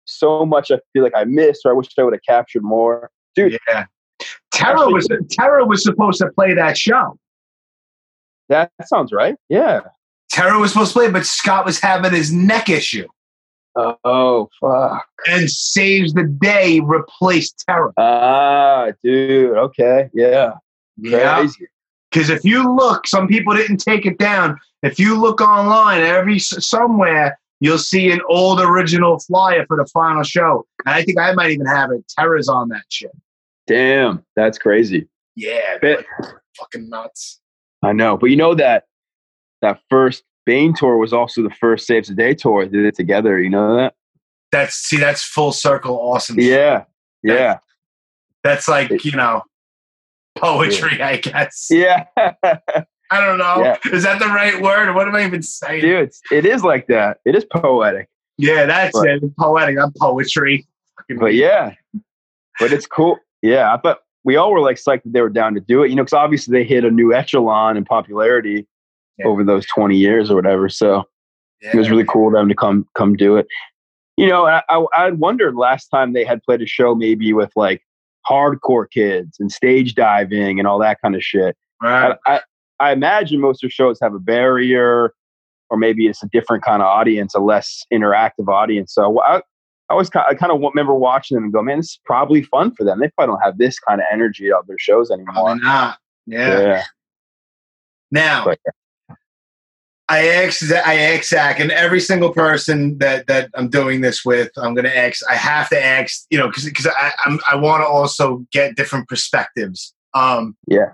[0.05, 0.72] so much.
[0.72, 3.57] I feel like I missed, or I wish I would have captured more, dude.
[3.68, 3.86] Yeah.
[4.51, 7.18] Terror was Terror was supposed to play that show.
[8.49, 9.36] That, that sounds right.
[9.49, 9.82] Yeah.
[10.32, 13.07] Terror was supposed to play, but Scott was having his neck issue.
[13.76, 15.05] Oh fuck.
[15.28, 17.93] And Saves the Day replaced Terror.
[17.97, 19.57] Ah, dude.
[19.57, 20.09] Okay.
[20.13, 20.53] Yeah.
[21.03, 21.68] Crazy.
[22.12, 24.58] Because if you look, some people didn't take it down.
[24.84, 30.24] If you look online, every somewhere you'll see an old original flyer for the final
[30.24, 30.66] show.
[30.86, 32.05] And I think I might even have it.
[32.18, 33.12] Terror's on that shit.
[33.66, 35.08] Damn, that's crazy.
[35.36, 36.05] Yeah, Bit-
[36.58, 37.39] fucking nuts.
[37.84, 38.86] I know, but you know that
[39.62, 42.66] that first Bane tour was also the first Saves the Day tour.
[42.66, 43.39] They did it together.
[43.39, 43.93] You know that?
[44.51, 46.39] That's see, that's full circle awesome.
[46.39, 46.86] Yeah.
[47.22, 47.60] Yeah.
[48.43, 49.43] That's like, you know,
[50.40, 51.68] poetry, I guess.
[51.70, 52.06] Yeah.
[53.10, 53.62] I don't know.
[53.64, 53.78] Yeah.
[53.94, 54.94] Is that the right word?
[54.94, 55.82] What am I even saying?
[55.82, 57.20] Dude, it's- it is like that.
[57.26, 58.10] It is poetic.
[58.38, 59.38] Yeah, that's But- it.
[59.38, 59.78] Poetic.
[59.80, 60.68] I'm poetry.
[61.20, 61.72] But yeah.
[62.60, 63.18] But it's cool.
[63.42, 63.74] Yeah.
[63.74, 65.96] I thought we all were like psyched that they were down to do it, you
[65.96, 68.68] know, because obviously they hit a new echelon in popularity
[69.18, 69.28] Yeah.
[69.28, 70.68] over those 20 years or whatever.
[70.68, 71.06] So
[71.62, 71.72] Yeah.
[71.74, 73.48] it was really cool of them to come come do it.
[74.18, 77.52] You know, I, I I wondered last time they had played a show maybe with
[77.56, 77.82] like
[78.30, 81.56] hardcore kids and stage diving and all that kind of shit.
[81.82, 82.16] Right.
[82.26, 82.42] I, I,
[82.80, 85.14] I imagine most of the shows have a barrier,
[85.70, 88.94] or maybe it's a different kind of audience, a less interactive audience.
[88.94, 89.42] So I, I
[89.94, 92.74] always kind I kind of remember watching them and go, man, this is probably fun
[92.76, 93.00] for them.
[93.00, 95.34] They probably don't have this kind of energy at their shows anymore.
[95.34, 95.98] Probably not.
[96.26, 96.60] Yeah.
[96.60, 96.84] Yeah,
[98.12, 98.60] Now, But-
[100.10, 104.74] I asked, I Zach, and every single person that that I'm doing this with, I'm
[104.74, 105.22] going to ask.
[105.30, 108.76] I have to ask, you know, because because I I'm, I want to also get
[108.76, 109.93] different perspectives.
[110.14, 110.93] Um, Yeah.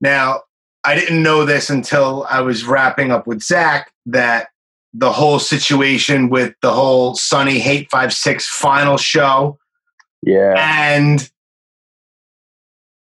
[0.00, 0.42] Now,
[0.84, 4.48] I didn't know this until I was wrapping up with Zach that
[4.92, 9.58] the whole situation with the whole Sunny Hate Five Six final show
[10.22, 11.30] yeah, and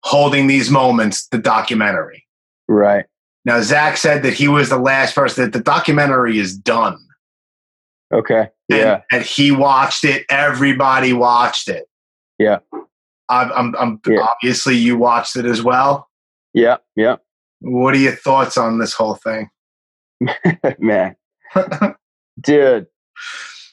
[0.04, 2.26] holding these moments, the documentary.
[2.68, 3.06] right.
[3.46, 6.98] Now, Zach said that he was the last person, that the documentary is done.
[8.14, 10.26] Okay, And, yeah, and he watched it.
[10.30, 11.86] Everybody watched it.
[12.38, 12.60] Yeah.
[13.30, 14.20] I'm, I'm, I'm Yeah.
[14.22, 16.10] obviously you watched it as well.
[16.54, 17.16] yeah, yeah.
[17.62, 19.50] What are your thoughts on this whole thing?
[20.80, 21.16] man,
[22.41, 22.88] dude.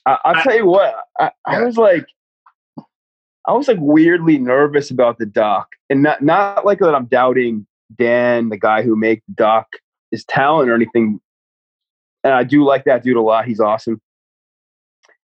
[0.07, 0.95] I, I'll tell you what.
[1.19, 2.07] I, I was like,
[3.47, 6.95] I was like weirdly nervous about the doc, and not not like that.
[6.95, 7.67] I'm doubting
[7.97, 9.67] Dan, the guy who made doc,
[10.11, 11.21] his talent or anything.
[12.25, 13.47] And I do like that dude a lot.
[13.47, 14.01] He's awesome.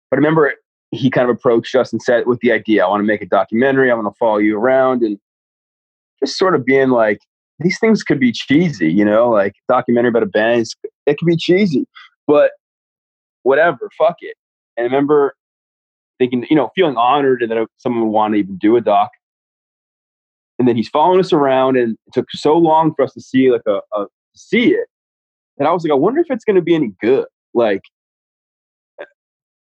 [0.10, 0.54] but I remember
[0.92, 3.26] he kind of approached us and said with the idea, I want to make a
[3.26, 3.92] documentary.
[3.92, 5.20] I want to follow you around and
[6.24, 7.20] just sort of being like,
[7.60, 10.66] these things could be cheesy, you know, like documentary about a band.
[11.06, 11.86] It could be cheesy,
[12.28, 12.52] but
[13.44, 14.36] whatever, fuck it.
[14.78, 15.36] And I remember
[16.18, 19.12] thinking, you know, feeling honored that someone would want to even do a doc.
[20.58, 23.52] And then he's following us around, and it took so long for us to see
[23.52, 24.88] like a, a see it.
[25.58, 27.26] And I was like, I wonder if it's going to be any good.
[27.54, 27.82] Like,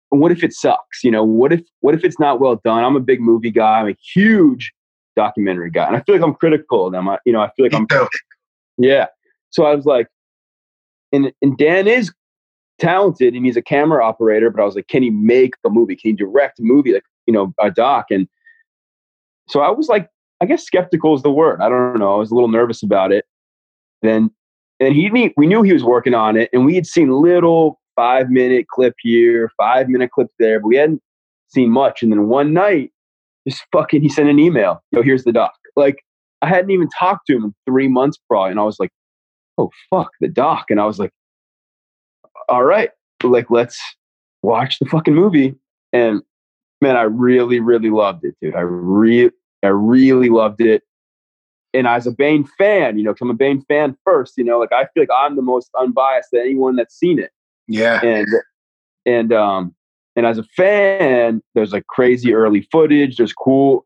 [0.10, 1.04] what if it sucks?
[1.04, 2.84] You know, what if what if it's not well done?
[2.84, 3.80] I'm a big movie guy.
[3.80, 4.72] I'm a huge
[5.16, 7.10] documentary guy, and I feel like I'm critical of them.
[7.10, 7.88] I, you know, I feel like I'm.
[8.78, 9.08] Yeah.
[9.50, 10.08] So I was like,
[11.12, 12.14] and and Dan is
[12.80, 15.96] talented and he's a camera operator, but I was like, can he make a movie?
[15.96, 18.08] Can he direct a movie like you know a doc?
[18.10, 18.28] And
[19.50, 20.10] so I was like,
[20.42, 21.62] I guess skeptical is the word.
[21.62, 22.14] I don't know.
[22.14, 23.26] I was a little nervous about it.
[24.02, 24.32] Then
[24.80, 28.30] and he we knew he was working on it, and we had seen little five
[28.30, 31.02] minute clip here, five minute clip there, but we hadn't
[31.48, 32.04] seen much.
[32.04, 32.92] And then one night,
[33.48, 34.84] just fucking, he sent an email.
[34.92, 35.54] Yo, here's the doc.
[35.76, 36.04] Like
[36.42, 38.92] I hadn't even talked to him in three months probably, and I was like,
[39.58, 40.66] oh fuck, the doc.
[40.70, 41.12] And I was like,
[42.48, 42.92] all right,
[43.24, 43.80] like let's
[44.44, 45.56] watch the fucking movie.
[45.92, 46.22] And
[46.82, 48.56] man, I really, really loved it, dude.
[48.56, 49.32] I really,
[49.68, 50.84] I really loved it
[51.74, 54.72] and as a Bane fan, you know, I'm a Bane fan first, you know, like
[54.72, 57.32] I feel like I'm the most unbiased to anyone that's seen it.
[57.68, 58.04] Yeah.
[58.04, 58.28] And
[59.06, 59.76] and um
[60.16, 63.18] and as a fan, there's like crazy early footage.
[63.18, 63.86] There's cool.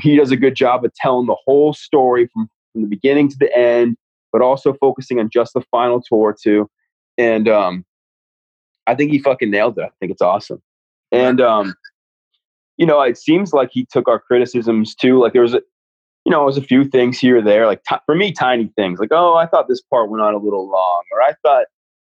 [0.00, 3.36] He does a good job of telling the whole story from from the beginning to
[3.38, 3.96] the end,
[4.32, 6.68] but also focusing on just the final tour too.
[7.18, 7.84] And um,
[8.86, 9.82] I think he fucking nailed it.
[9.82, 10.62] I think it's awesome.
[11.12, 11.74] And um,
[12.76, 15.20] you know, it seems like he took our criticisms too.
[15.20, 15.62] Like there was a
[16.24, 18.70] you know, it was a few things here or there, like t- for me, tiny
[18.76, 21.66] things like, oh, I thought this part went on a little long, or I thought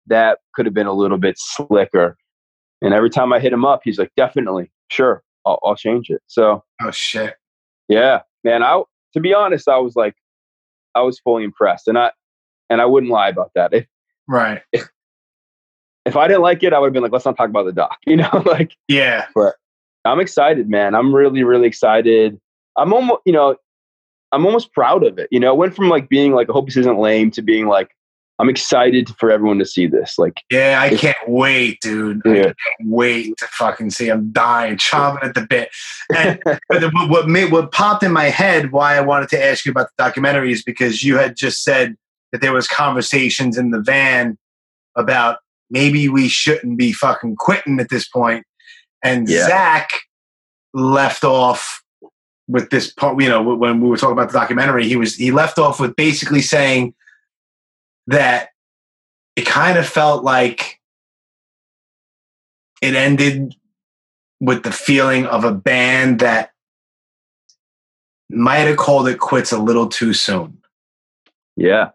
[0.08, 2.18] that could have been a little bit slicker.
[2.82, 6.22] And every time I hit him up, he's like, definitely, sure, I'll, I'll change it.
[6.28, 7.36] So, oh shit,
[7.90, 8.64] yeah, man.
[8.64, 8.82] I
[9.14, 10.16] to be honest, I was like,
[10.96, 12.12] I was fully impressed, and I
[12.70, 13.74] and I wouldn't lie about that.
[13.74, 13.88] If
[14.28, 14.88] right, if,
[16.06, 17.74] if I didn't like it, I would have been like, let's not talk about the
[17.74, 19.26] doc, you know, like yeah.
[19.36, 19.56] But
[20.12, 20.96] I'm excited, man.
[20.96, 22.40] I'm really, really excited.
[22.78, 23.56] I'm almost, you know,
[24.32, 25.28] I'm almost proud of it.
[25.32, 27.68] You know, it went from like being like, I hope this isn't lame to being
[27.68, 27.92] like,
[28.40, 30.20] I'm excited for everyone to see this.
[30.20, 32.22] Like, yeah, I can't wait, dude.
[32.24, 32.32] Yeah.
[32.32, 34.10] I can't wait to fucking see.
[34.10, 35.70] I'm dying, chomping at the bit.
[36.16, 39.72] And what what, made, what popped in my head why I wanted to ask you
[39.72, 41.96] about the documentary is because you had just said
[42.32, 44.38] that there was conversations in the van
[44.96, 45.40] about
[45.72, 48.46] maybe we shouldn't be fucking quitting at this point.
[49.04, 49.48] And yeah.
[49.48, 49.90] Zach
[50.74, 51.84] left off
[52.48, 55.32] with this part, you know, when we were talking about the documentary, he was he
[55.32, 56.94] left off with basically saying
[58.08, 58.50] that
[59.36, 60.80] it kind of felt like
[62.82, 63.56] it ended
[64.40, 66.52] with the feeling of a band that
[68.30, 70.58] might have called it quits a little too soon.
[71.56, 71.90] Yeah.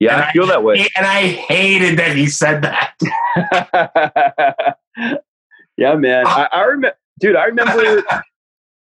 [0.00, 0.86] Yeah, I feel that way.
[0.96, 2.94] And I hated that he said that.
[5.76, 6.26] yeah, man.
[6.26, 8.04] I, I remember, dude, I remember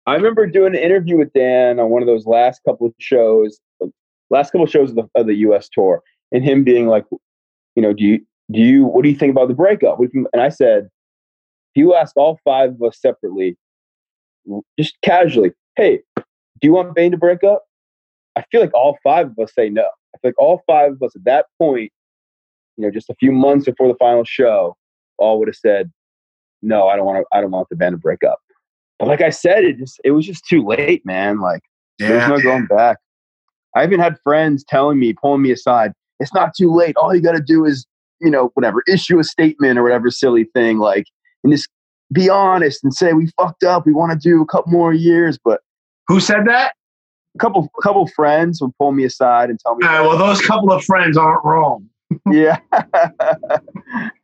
[0.06, 3.60] I remember doing an interview with Dan on one of those last couple of shows,
[4.30, 5.70] last couple of shows of the, of the U.S.
[5.72, 6.02] tour,
[6.32, 7.06] and him being like,
[7.76, 10.00] you know, do you do you what do you think about the breakup?
[10.00, 13.58] And I said, if you ask all five of us separately,
[14.80, 16.24] just casually, hey, do
[16.64, 17.64] you want Bane to break up?
[18.36, 19.84] I feel like all five of us say no.
[19.84, 21.92] I feel like all five of us at that point,
[22.78, 24.76] you know, just a few months before the final show,
[25.18, 25.92] all would have said,
[26.62, 27.38] no, I don't want to.
[27.38, 28.40] I don't want the band to break up.
[28.98, 31.40] But like I said, it just it was just too late, man.
[31.40, 31.62] Like
[32.00, 32.10] yeah.
[32.10, 32.98] there's no going back.
[33.76, 36.96] I even had friends telling me, pulling me aside, it's not too late.
[36.98, 37.86] All you gotta do is,
[38.20, 41.06] you know, whatever, issue a statement or whatever silly thing, like
[41.44, 41.70] and just
[42.12, 43.86] be honest and say we fucked up.
[43.86, 45.38] We want to do a couple more years.
[45.44, 45.62] But
[46.08, 46.74] who said that?
[47.36, 49.86] A couple couple friends would pull me aside and tell me.
[49.86, 51.88] well, those couple of friends aren't wrong.
[52.32, 52.58] yeah.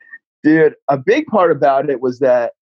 [0.46, 2.54] Dude, a big part about it was that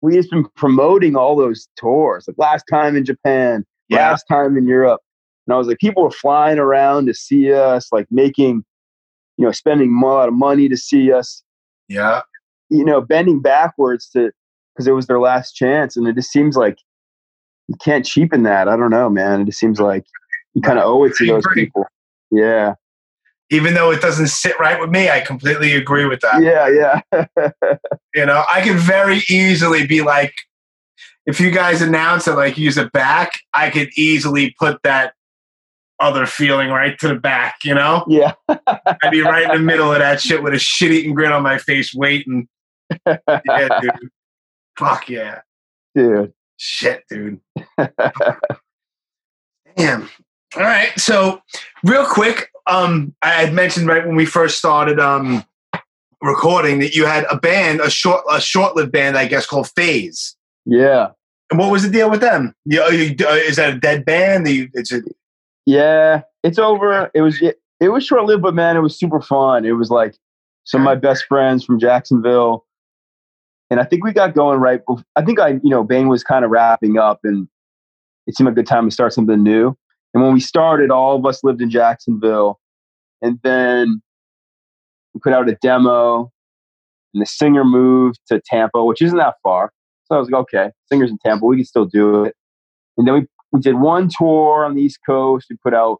[0.00, 2.26] we just been promoting all those tours.
[2.28, 4.10] Like last time in Japan, yeah.
[4.10, 5.00] last time in Europe.
[5.46, 8.64] And I was like, people were flying around to see us, like making,
[9.36, 11.42] you know, spending a lot of money to see us.
[11.88, 12.20] Yeah.
[12.70, 14.30] You know, bending backwards to
[14.72, 15.96] because it was their last chance.
[15.96, 16.78] And it just seems like
[17.66, 18.68] you can't cheapen that.
[18.68, 19.40] I don't know, man.
[19.40, 20.04] It just seems like
[20.54, 21.86] you kind of owe it to those people.
[22.30, 22.74] Yeah
[23.50, 26.42] even though it doesn't sit right with me, I completely agree with that.
[26.42, 27.80] Yeah, yeah.
[28.14, 30.34] you know, I could very easily be like,
[31.26, 35.14] if you guys announce it, like use it back, I could easily put that
[35.98, 38.04] other feeling right to the back, you know?
[38.08, 38.34] Yeah.
[38.48, 41.42] I'd be right in the middle of that shit with a shit eating grin on
[41.42, 42.48] my face, waiting
[43.06, 44.10] yeah, dude.
[44.78, 45.40] Fuck yeah.
[45.94, 46.32] dude.
[46.56, 47.40] Shit, dude.
[49.76, 50.08] Damn.
[50.56, 50.98] All right.
[50.98, 51.42] So,
[51.84, 55.44] real quick, um, I had mentioned right when we first started um,
[56.22, 60.34] recording that you had a band, a short, a short-lived band, I guess, called Faze.
[60.64, 61.08] Yeah.
[61.50, 62.54] And what was the deal with them?
[62.64, 64.48] You, are you, uh, is that a dead band?
[64.48, 65.02] You, it's a,
[65.66, 67.10] Yeah, it's over.
[67.14, 69.66] It was it, it was short lived, but man, it was super fun.
[69.66, 70.16] It was like
[70.64, 72.64] some of my best friends from Jacksonville,
[73.70, 74.84] and I think we got going right.
[74.86, 77.46] bef- I think I, you know, Bane was kind of wrapping up, and
[78.26, 79.76] it seemed like a good time to start something new.
[80.16, 82.58] And when we started, all of us lived in Jacksonville,
[83.20, 84.00] and then
[85.12, 86.32] we put out a demo,
[87.12, 89.72] and the singer moved to Tampa, which isn't that far.
[90.06, 92.34] So I was like, okay, singer's in Tampa, we can still do it.
[92.96, 95.48] And then we we did one tour on the East Coast.
[95.50, 95.98] We put out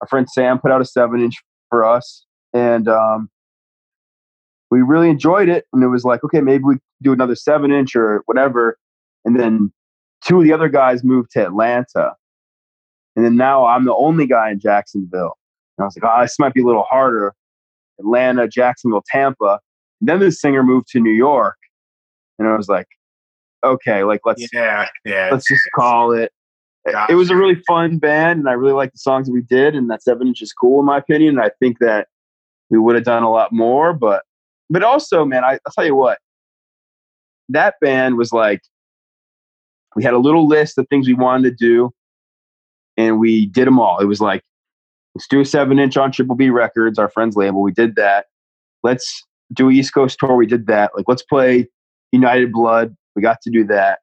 [0.00, 1.34] our friend Sam put out a seven inch
[1.68, 2.24] for us,
[2.54, 3.28] and um,
[4.70, 5.66] we really enjoyed it.
[5.74, 8.78] And it was like, okay, maybe we do another seven inch or whatever.
[9.26, 9.74] And then
[10.24, 12.14] two of the other guys moved to Atlanta,
[13.16, 15.38] and then now I'm the only guy in Jacksonville.
[15.76, 17.34] And I was like, oh, this might be a little harder.
[17.98, 19.60] Atlanta, Jacksonville, Tampa.
[20.00, 21.56] And then the singer moved to New York,
[22.38, 22.86] and I was like,
[23.62, 25.28] okay, like let's yeah, yeah.
[25.30, 26.32] let's just call it.
[27.08, 29.76] It was a really fun band, and I really like the songs that we did,
[29.76, 31.38] and that seven inch is cool in my opinion.
[31.38, 32.08] And I think that
[32.70, 34.24] we would have done a lot more, but
[34.68, 36.18] but also, man, I, I'll tell you what,
[37.50, 38.62] that band was like,
[39.94, 41.92] we had a little list of things we wanted to do,
[42.96, 43.98] and we did them all.
[43.98, 44.42] It was like,
[45.14, 47.62] let's do a seven inch on Triple B Records, our friend's label.
[47.62, 48.26] We did that.
[48.82, 50.36] Let's do a East Coast tour.
[50.36, 50.92] We did that.
[50.96, 51.68] Like, let's play
[52.12, 52.96] United Blood.
[53.14, 54.00] We got to do that.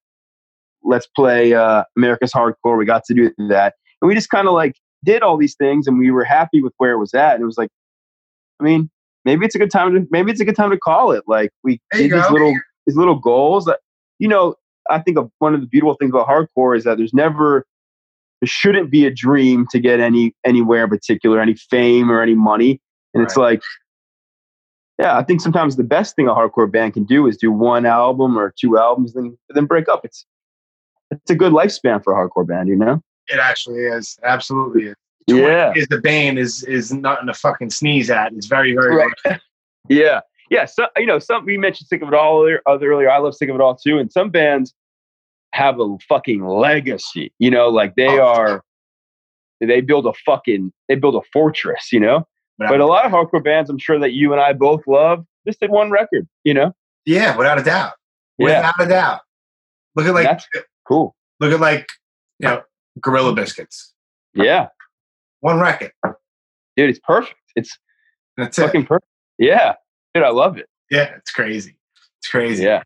[0.84, 2.78] Let's play uh, America's Hardcore.
[2.78, 3.76] We got to do that.
[4.02, 6.74] And we just kind of like did all these things and we were happy with
[6.78, 7.36] where it was at.
[7.36, 7.70] And it was like,
[8.60, 8.90] I mean,
[9.26, 11.24] maybe it's a good time to maybe it's a good time to call it.
[11.28, 12.54] Like we did these little
[12.86, 13.80] these little goals that
[14.20, 14.56] you know,
[14.90, 17.66] I think of one of the beautiful things about hardcore is that there's never
[18.42, 22.36] there shouldn't be a dream to get any anywhere in particular, any fame or any
[22.36, 22.82] money.
[23.14, 23.62] And it's like
[25.00, 27.86] yeah, I think sometimes the best thing a hardcore band can do is do one
[27.86, 30.04] album or two albums, then then break up.
[30.04, 30.26] It's
[31.10, 33.02] it's a good lifespan for a hardcore band, you know?
[33.28, 34.20] It actually is.
[34.24, 34.96] Absolutely is.
[35.28, 35.72] Yeah.
[35.76, 38.34] Is the bane is is nothing to fucking sneeze at.
[38.34, 39.40] It's very very Right.
[39.88, 40.20] Yeah.
[40.52, 40.66] Yeah.
[40.66, 43.10] So, you know, some, we mentioned Sick of It All earlier, other earlier.
[43.10, 43.98] I love Sick of It All too.
[43.98, 44.74] And some bands
[45.54, 48.64] have a fucking legacy, you know, like they Oh, are,
[49.62, 52.28] they build a fucking, they build a fortress, you know?
[52.58, 55.26] Without- But a lot of hardcore bands, I'm sure that you and I both love,
[55.48, 56.74] just did one record, you know?
[57.06, 57.94] yeah, without a doubt.
[58.38, 58.46] Yeah.
[58.46, 59.22] Without a doubt.
[59.96, 61.16] Look at like That's uh, cool.
[61.40, 61.88] look at like
[62.40, 62.62] you know
[63.02, 63.94] Gorilla Biscuits.
[64.34, 64.68] Yeah.
[65.42, 65.92] One record.
[66.78, 67.36] Dude, it's perfect.
[67.56, 67.78] It's
[68.38, 68.62] That's it.
[68.62, 69.08] fucking perfect.
[69.40, 69.74] Yeah.
[70.14, 70.68] Dude, I love it.
[70.92, 71.76] Yeah, it's crazy.
[72.20, 72.64] It's crazy.
[72.64, 72.84] Yeah.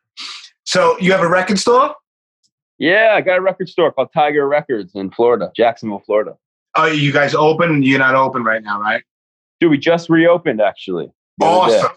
[0.63, 1.93] So you have a record store?
[2.83, 3.13] Yeah.
[3.15, 6.35] I got a record store called Tiger Records in Florida, Jacksonville, Florida.
[6.75, 7.83] Oh, you guys open?
[7.83, 9.03] You're not open right now, right?
[9.59, 11.11] Dude, we just reopened actually.
[11.41, 11.91] Awesome.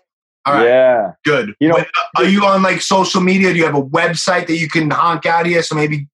[0.45, 0.66] All right.
[0.66, 1.12] Yeah.
[1.24, 1.55] Good.
[1.61, 3.53] You know- Wait, uh, are you on like social media?
[3.53, 6.07] Do you have a website that you can honk out here so maybe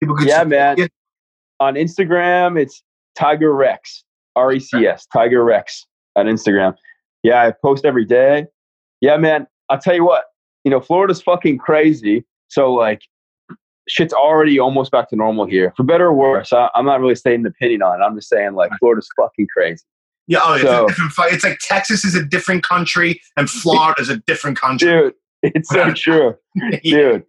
[0.00, 0.78] people could Yeah, man.
[1.60, 2.82] On Instagram, it's
[3.14, 4.02] Tiger Recs,
[4.36, 5.84] R E C S, Tiger Recs
[6.16, 6.74] on Instagram.
[7.22, 8.46] Yeah, I post every day.
[9.00, 9.46] Yeah, man.
[9.68, 10.24] I'll tell you what,
[10.64, 12.24] you know, Florida's fucking crazy.
[12.48, 13.02] So, like,
[13.88, 16.52] shit's already almost back to normal here, for better or worse.
[16.52, 18.04] I, I'm not really stating an opinion on it.
[18.04, 19.82] I'm just saying, like, Florida's fucking crazy.
[20.26, 24.08] Yeah, oh, it's, So- a it's like Texas is a different country and Florida is
[24.08, 24.88] a different country.
[24.90, 26.34] Dude, it's so true.
[26.82, 27.24] dude.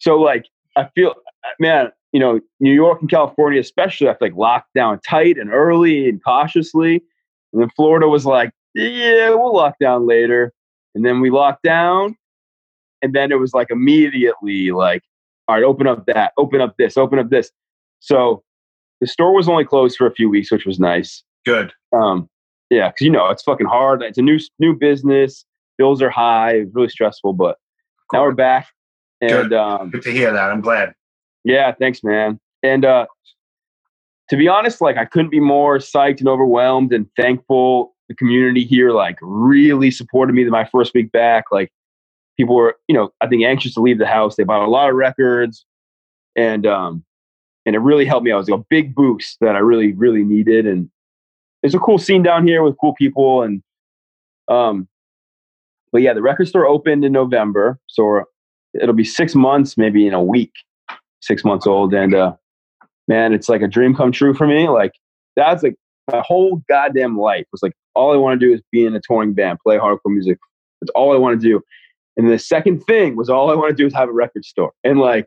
[0.00, 1.14] So like, I feel,
[1.58, 5.50] man, you know, New York and California, especially, I feel like locked down tight and
[5.50, 7.02] early and cautiously.
[7.52, 10.52] And then Florida was like, yeah, we'll lock down later.
[10.94, 12.16] And then we locked down.
[13.02, 15.02] And then it was like immediately like,
[15.50, 17.50] all right, open up that, open up this, open up this.
[17.98, 18.42] So
[19.00, 21.24] the store was only closed for a few weeks, which was nice.
[21.44, 21.72] Good.
[21.92, 22.28] Um,
[22.70, 24.02] yeah, because you know it's fucking hard.
[24.02, 25.44] It's a new new business.
[25.76, 26.52] Bills are high.
[26.52, 27.56] It's really stressful, but
[28.12, 28.68] now we're back.
[29.20, 29.52] And Good.
[29.54, 30.50] um, Good to hear that.
[30.50, 30.94] I'm glad.
[31.44, 32.38] yeah, thanks, man.
[32.62, 33.06] And uh,
[34.28, 37.94] to be honest, like I couldn't be more psyched and overwhelmed and thankful.
[38.08, 41.46] The community here like really supported me my first week back.
[41.50, 41.72] Like
[42.40, 44.36] people were, you know, I think anxious to leave the house.
[44.36, 45.66] They bought a lot of records,
[46.34, 47.04] and um,
[47.66, 48.32] and it really helped me.
[48.32, 50.66] I was a big boost that I really, really needed.
[50.66, 50.90] And
[51.62, 53.42] it's a cool scene down here with cool people.
[53.42, 53.62] And
[54.48, 54.88] um,
[55.92, 58.22] but yeah, the record store opened in November, so
[58.80, 60.52] it'll be six months, maybe in a week,
[61.20, 61.92] six months old.
[61.92, 62.34] And uh,
[63.06, 64.68] man, it's like a dream come true for me.
[64.68, 64.92] Like
[65.36, 65.76] that's like
[66.10, 69.00] my whole goddamn life was like all I want to do is be in a
[69.06, 70.38] touring band, play hardcore music.
[70.80, 71.60] That's all I want to do.
[72.16, 74.72] And the second thing was all I want to do is have a record store.
[74.84, 75.26] And like,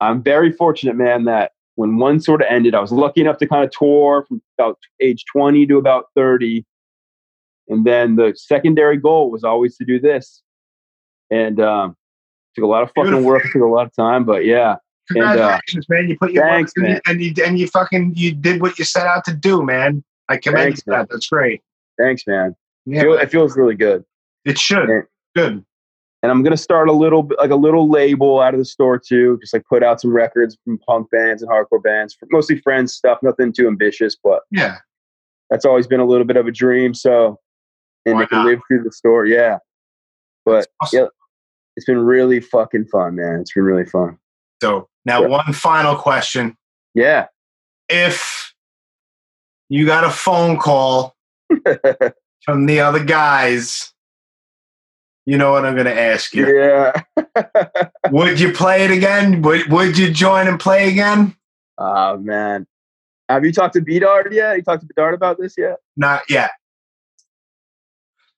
[0.00, 3.46] I'm very fortunate, man, that when one sort of ended, I was lucky enough to
[3.46, 6.64] kind of tour from about age 20 to about 30.
[7.68, 10.42] And then the secondary goal was always to do this.
[11.30, 11.96] And um,
[12.54, 13.24] took a lot of fucking Beautiful.
[13.26, 14.76] work, took a lot of time, but yeah.
[15.10, 16.08] And, uh, Congratulations, man!
[16.08, 17.00] You put your thanks, work in man.
[17.06, 20.04] and you and you fucking you did what you set out to do, man.
[20.28, 20.96] I commend Thanks, you for that.
[20.98, 21.06] man.
[21.10, 21.60] That's great.
[21.98, 22.54] Thanks, man.
[22.86, 24.04] Yeah, Feel- it feels really good.
[24.44, 24.88] it should.
[24.88, 25.00] Yeah.
[25.34, 25.64] Good.
[26.22, 29.38] And I'm gonna start a little like a little label out of the store too,
[29.40, 33.18] just like put out some records from punk bands and hardcore bands, mostly friends stuff,
[33.22, 34.78] nothing too ambitious, but Yeah.
[35.50, 36.94] that's always been a little bit of a dream.
[36.94, 37.38] So,
[38.06, 38.46] and Why it can not?
[38.46, 39.58] live through the store, yeah.
[40.44, 40.98] But Awesome.
[41.00, 41.06] yeah,
[41.76, 43.40] it's been really fucking fun, man.
[43.40, 44.18] It's been really fun.
[44.62, 45.28] So now Yeah.
[45.28, 46.56] one final question:
[46.94, 47.26] Yeah.
[47.88, 48.54] If
[49.68, 51.14] you got a phone call
[52.44, 53.92] from the other guys,
[55.26, 56.46] you know what I'm going to ask you.
[56.46, 57.02] yeah.
[58.10, 59.42] Would you play it again?
[59.42, 61.36] Would Would you join and play again?
[61.78, 62.66] Oh man.
[63.28, 64.56] Have you talked to Bedard yet?
[64.56, 65.78] You talked to Bedard about this yet?
[65.96, 66.50] Not yet.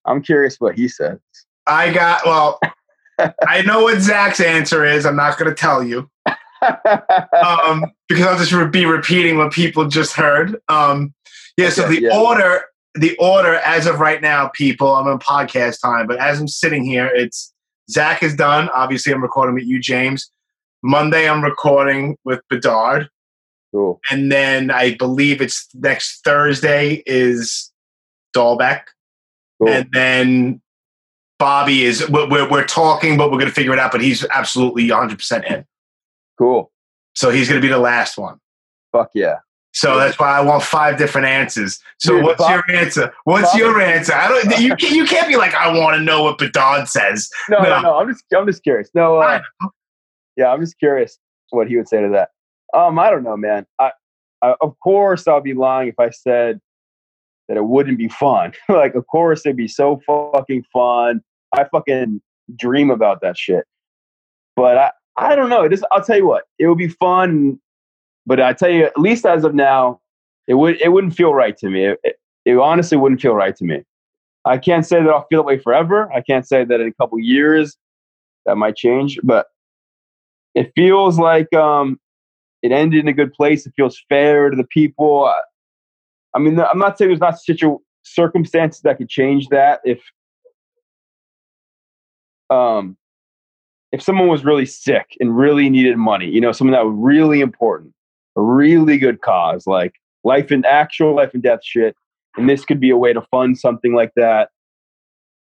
[0.05, 1.19] I'm curious what he says.
[1.67, 2.61] I got well.
[3.49, 5.07] I know what Zach's answer is.
[5.07, 10.15] I'm not going to tell you um, because I'll just be repeating what people just
[10.15, 10.61] heard.
[10.69, 11.15] Um,
[11.57, 11.71] yeah.
[11.71, 12.19] so the yeah.
[12.19, 12.65] order,
[12.95, 14.95] the order as of right now, people.
[14.95, 17.53] I'm on podcast time, but as I'm sitting here, it's
[17.91, 18.69] Zach is done.
[18.71, 20.31] Obviously, I'm recording with you, James.
[20.83, 23.09] Monday, I'm recording with Bedard,
[23.73, 24.01] cool.
[24.11, 27.73] and then I believe it's next Thursday is
[28.37, 28.83] Dalbec.
[29.59, 29.69] Cool.
[29.69, 30.61] and then
[31.39, 33.93] Bobby is we're, we're, we're talking, but we're going to figure it out.
[33.93, 35.65] But he's absolutely 100 percent in,
[36.39, 36.71] cool.
[37.15, 38.39] so he's going to be the last one.
[38.93, 39.37] Fuck yeah.
[39.75, 41.81] So that's why I want five different answers.
[41.99, 43.13] So Dude, what's Bob- your answer?
[43.25, 44.15] What's Bob- your answer?
[44.15, 44.61] I don't.
[44.61, 47.29] You can't, you can't be like I want to know what Bedard says.
[47.49, 47.69] No, No.
[47.69, 47.99] no, no.
[47.99, 48.89] I'm just, I'm just curious.
[48.95, 49.41] No, uh,
[50.37, 51.19] yeah, I'm just curious
[51.51, 52.31] what he would say to that.
[52.73, 53.67] Um, I don't know, man.
[53.81, 53.91] I,
[54.43, 56.61] I, of course, I'll be lying if I said
[57.49, 58.53] that it wouldn't be fun.
[58.69, 61.21] like, of course, it'd be so fucking fun.
[61.53, 62.21] I fucking
[62.57, 63.65] dream about that shit.
[64.57, 65.63] But I, I don't know.
[65.65, 67.59] It just, I'll tell you what, it would be fun.
[68.27, 70.01] But I tell you, at least as of now,
[70.47, 71.87] it would, it wouldn't feel right to me.
[71.87, 73.83] It, it, it honestly wouldn't feel right to me.
[74.45, 76.13] I can't say that I'll feel that way forever.
[76.13, 77.77] I can't say that in a couple years
[78.45, 79.47] that might change, but
[80.55, 81.99] it feels like um,
[82.63, 83.67] it ended in a good place.
[83.67, 85.25] It feels fair to the people.
[85.25, 85.41] I,
[86.35, 89.81] I mean, I'm not saying there's not situ- circumstances that could change that.
[89.85, 90.01] If
[92.51, 92.97] um,
[93.93, 97.41] if someone was really sick and really needed money, you know, someone that was really
[97.41, 97.95] important,
[98.43, 101.95] really good cause, like life and actual life and death shit,
[102.37, 104.51] and this could be a way to fund something like that,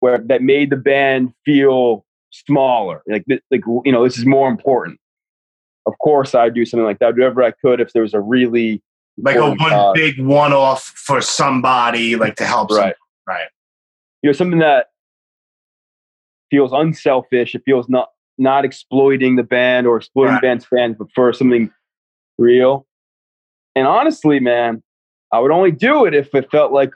[0.01, 3.03] where that made the band feel smaller.
[3.09, 4.99] Like, like you know, this is more important.
[5.87, 7.15] Of course, I'd do something like that.
[7.15, 8.83] Whatever I could if there was a really
[9.19, 12.71] Like a one big one off for somebody, like to help.
[12.71, 13.49] right, right.
[14.23, 14.87] you know, something that
[16.51, 17.55] feels unselfish.
[17.55, 18.09] It feels not
[18.39, 20.41] not exploiting the band or exploiting Right.
[20.43, 21.71] the band's fans, but for something
[22.39, 22.87] real.
[23.75, 24.83] And honestly, man,
[25.33, 26.91] I would only do it if it felt like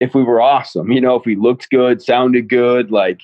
[0.00, 0.90] if we were awesome.
[0.90, 3.20] You know, if we looked good, sounded good, like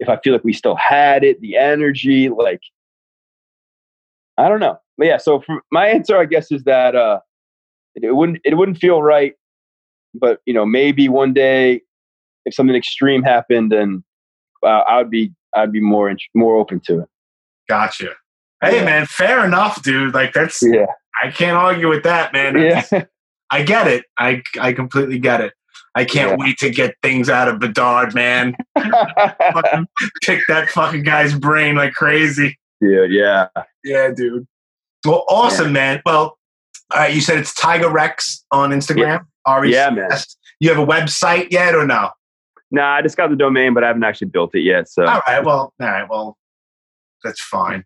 [0.00, 2.60] if I feel like we still had it, the energy, like
[4.38, 4.78] I don't know.
[4.98, 7.20] But yeah, so my answer, I guess, is that uh,
[7.94, 9.34] it, wouldn't it wouldn't feel right,
[10.14, 11.82] but you know, maybe one day
[12.44, 14.02] if something extreme happened, and
[14.64, 17.08] uh, I would be I'd be more more open to it.
[17.68, 18.14] Gotcha.
[18.70, 18.84] Hey Yeah.
[18.84, 20.14] man, fair enough, dude.
[20.14, 20.86] Like that's Yeah,
[21.22, 22.58] I can't argue with that, man.
[22.58, 22.82] yeah,
[23.50, 24.04] I get it.
[24.18, 25.52] I I completely get it.
[25.94, 26.44] I can't Yeah.
[26.46, 28.54] wait to get things out of Bedard, man.
[30.22, 32.58] Pick that fucking guy's brain like crazy.
[32.80, 33.10] dude.
[33.12, 33.46] Yeah,
[33.84, 34.46] Yeah, dude.
[35.04, 36.02] Well, awesome, man.
[36.04, 36.36] Well,
[36.92, 37.14] all right.
[37.14, 39.24] You said it's Tiger Recs on Instagram.
[39.46, 39.70] RECS.
[39.70, 40.10] Yeah, man.
[40.60, 42.10] You have a website yet or no?
[42.72, 44.88] nah, I just got the domain, but I haven't actually built it yet.
[44.88, 45.42] So All right.
[45.44, 46.06] Well, all right.
[46.10, 46.36] Well,
[47.22, 47.84] that's fine.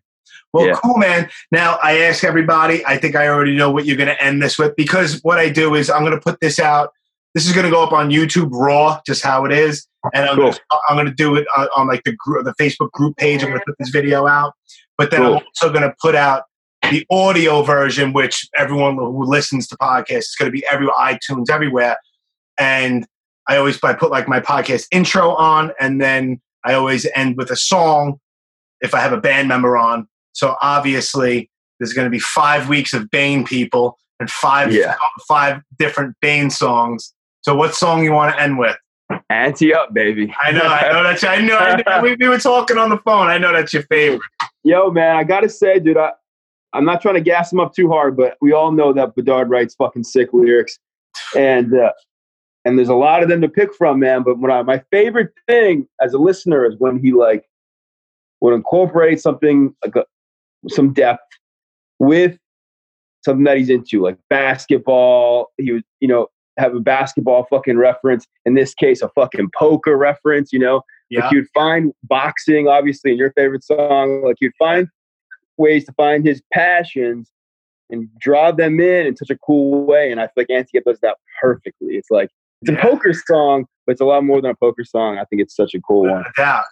[0.53, 0.73] Well, Yeah.
[0.83, 1.29] cool, man.
[1.51, 2.85] Now I ask everybody.
[2.85, 5.49] I think I already know what you're going to end this with because what I
[5.49, 6.91] do is I'm going to put this out.
[7.33, 10.35] This is going to go up on YouTube Raw, just how it is, and I'm
[10.35, 10.53] Cool.
[10.89, 13.41] going to do it on, on like the group, the Facebook group page.
[13.41, 14.53] I'm going to put this video out,
[14.97, 16.43] but then I'm also going to put out
[16.89, 21.49] the audio version, which everyone who listens to podcasts is going to be everywhere, iTunes,
[21.49, 21.95] everywhere.
[22.57, 23.07] And
[23.47, 27.49] I always I put like my podcast intro on, and then I always end with
[27.49, 28.19] a song
[28.81, 30.07] if I have a band member on.
[30.33, 34.95] So obviously, there's going to be five weeks of Bane people and five Yeah.
[35.27, 37.13] five different Bane songs.
[37.41, 38.77] So what song you want to end with?
[39.29, 40.33] Ante up, baby.
[40.41, 41.23] I know, I know that's.
[41.23, 41.57] I know.
[41.57, 43.27] I know we, we were talking on the phone.
[43.27, 44.21] I know that's your favorite.
[44.63, 46.11] Yo, man, I gotta say, dude, I,
[46.71, 49.49] I'm not trying to gas him up too hard, but we all know that Bedard
[49.49, 50.79] writes fucking sick lyrics,
[51.35, 51.91] and uh,
[52.63, 54.23] and there's a lot of them to pick from, man.
[54.23, 57.43] But when I, my favorite thing as a listener is when he like
[58.39, 60.05] would incorporate something like a,
[60.69, 61.23] some depth
[61.99, 62.37] with
[63.23, 65.51] something that he's into, like basketball.
[65.57, 68.25] He would, you know, have a basketball fucking reference.
[68.45, 70.51] In this case, a fucking poker reference.
[70.51, 71.21] You know, Yeah.
[71.25, 74.23] like you'd find boxing, obviously, in your favorite song.
[74.25, 74.87] Like you'd find
[75.57, 77.31] ways to find his passions
[77.89, 80.11] and draw them in in such a cool way.
[80.11, 81.95] And I feel like Ante does that perfectly.
[81.95, 82.29] It's like
[82.61, 82.81] it's a Yeah.
[82.81, 85.17] poker song, but it's a lot more than a poker song.
[85.19, 86.21] I think it's such a cool one.
[86.21, 86.63] A doubt.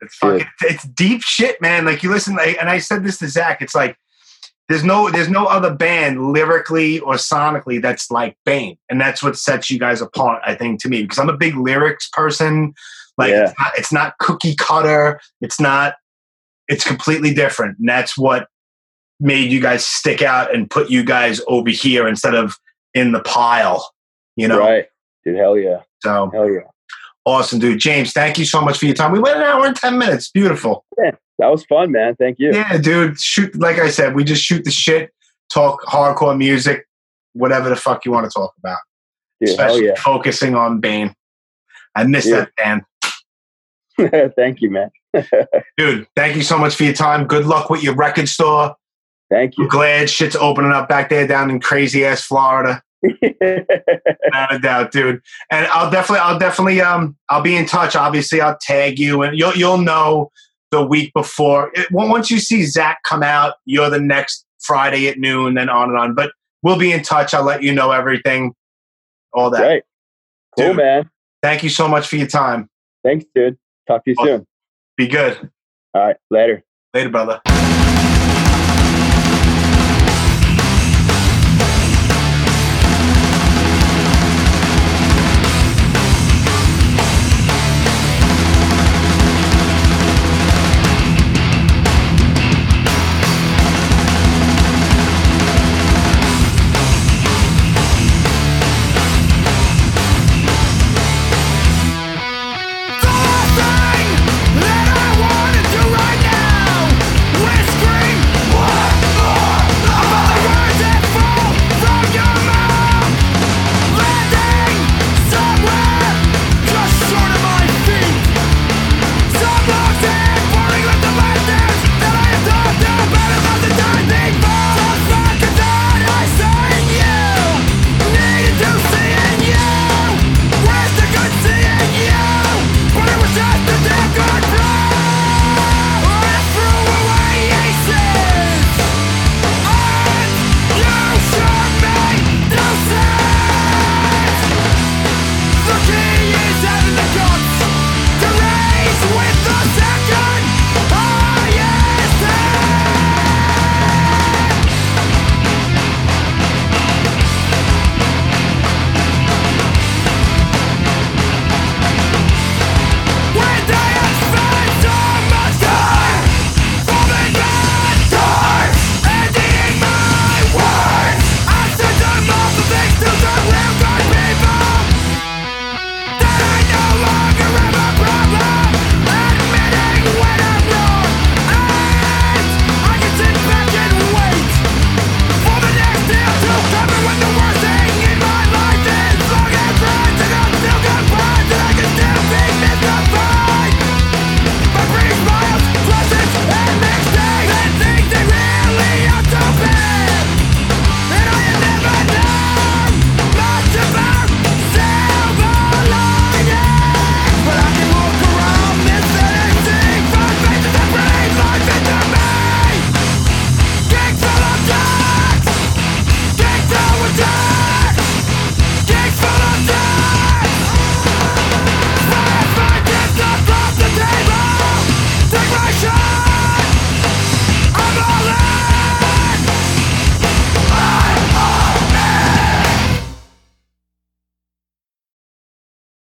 [0.00, 1.84] It's fucking, it's deep shit, man.
[1.84, 3.60] Like you listen, like, and I said this to Zach.
[3.60, 3.96] It's like
[4.68, 9.36] there's no there's no other band lyrically or sonically that's like Bane, and that's what
[9.36, 10.42] sets you guys apart.
[10.46, 12.74] I think to me because I'm a big lyrics person.
[13.18, 13.44] Like Yeah.
[13.44, 15.20] it's, not, it's not cookie cutter.
[15.40, 15.94] It's not.
[16.68, 18.48] It's completely different, and that's what
[19.20, 22.56] made you guys stick out and put you guys over here instead of
[22.94, 23.92] in the pile.
[24.36, 24.86] You know, Right.
[25.24, 25.82] Dude, hell yeah.
[26.02, 26.60] so Hell yeah.
[27.24, 27.78] Awesome, dude.
[27.80, 29.12] James, thank you so much for your time.
[29.12, 30.30] We went an hour and ten minutes.
[30.30, 30.84] Beautiful.
[30.98, 32.16] Yeah, That was fun, man.
[32.16, 32.52] Thank you.
[32.52, 33.18] Yeah, dude.
[33.20, 35.10] Shoot, like I said, we just shoot the shit,
[35.52, 36.86] talk hardcore music,
[37.34, 38.78] whatever the fuck you want to talk about.
[39.40, 39.94] Dude, Especially yeah.
[39.98, 41.14] focusing on Bane.
[41.94, 42.46] I miss Yeah.
[42.56, 42.82] that
[43.98, 44.90] band, Thank you, man.
[45.76, 46.06] dude.
[46.16, 47.26] Thank you so much for your time.
[47.26, 48.74] Good luck with your record store.
[49.30, 49.68] Thank I'm you.
[49.70, 52.82] glad shit's opening up back there down in crazy ass Florida.
[53.20, 55.20] Without a doubt, dude.
[55.50, 57.96] And I'll definitely, I'll definitely, um, I'll be in touch.
[57.96, 60.30] Obviously, I'll tag you, and you'll you'll know
[60.70, 61.70] the week before.
[61.74, 65.90] It, once you see Zach come out, you're the next Friday at noon, then on
[65.90, 66.14] and on.
[66.14, 66.32] But
[66.62, 67.34] we'll be in touch.
[67.34, 68.54] I'll let you know everything,
[69.32, 69.60] all that.
[69.60, 69.82] Great.
[70.56, 70.76] Cool, Dude.
[70.76, 71.10] man.
[71.42, 72.68] Thank you so much for your time.
[73.02, 73.58] Thanks, dude.
[73.88, 74.28] Talk to you Awesome.
[74.28, 74.46] soon.
[74.96, 75.50] Be good.
[75.94, 76.16] All right.
[76.30, 76.62] Later.
[76.94, 77.40] Later, brother.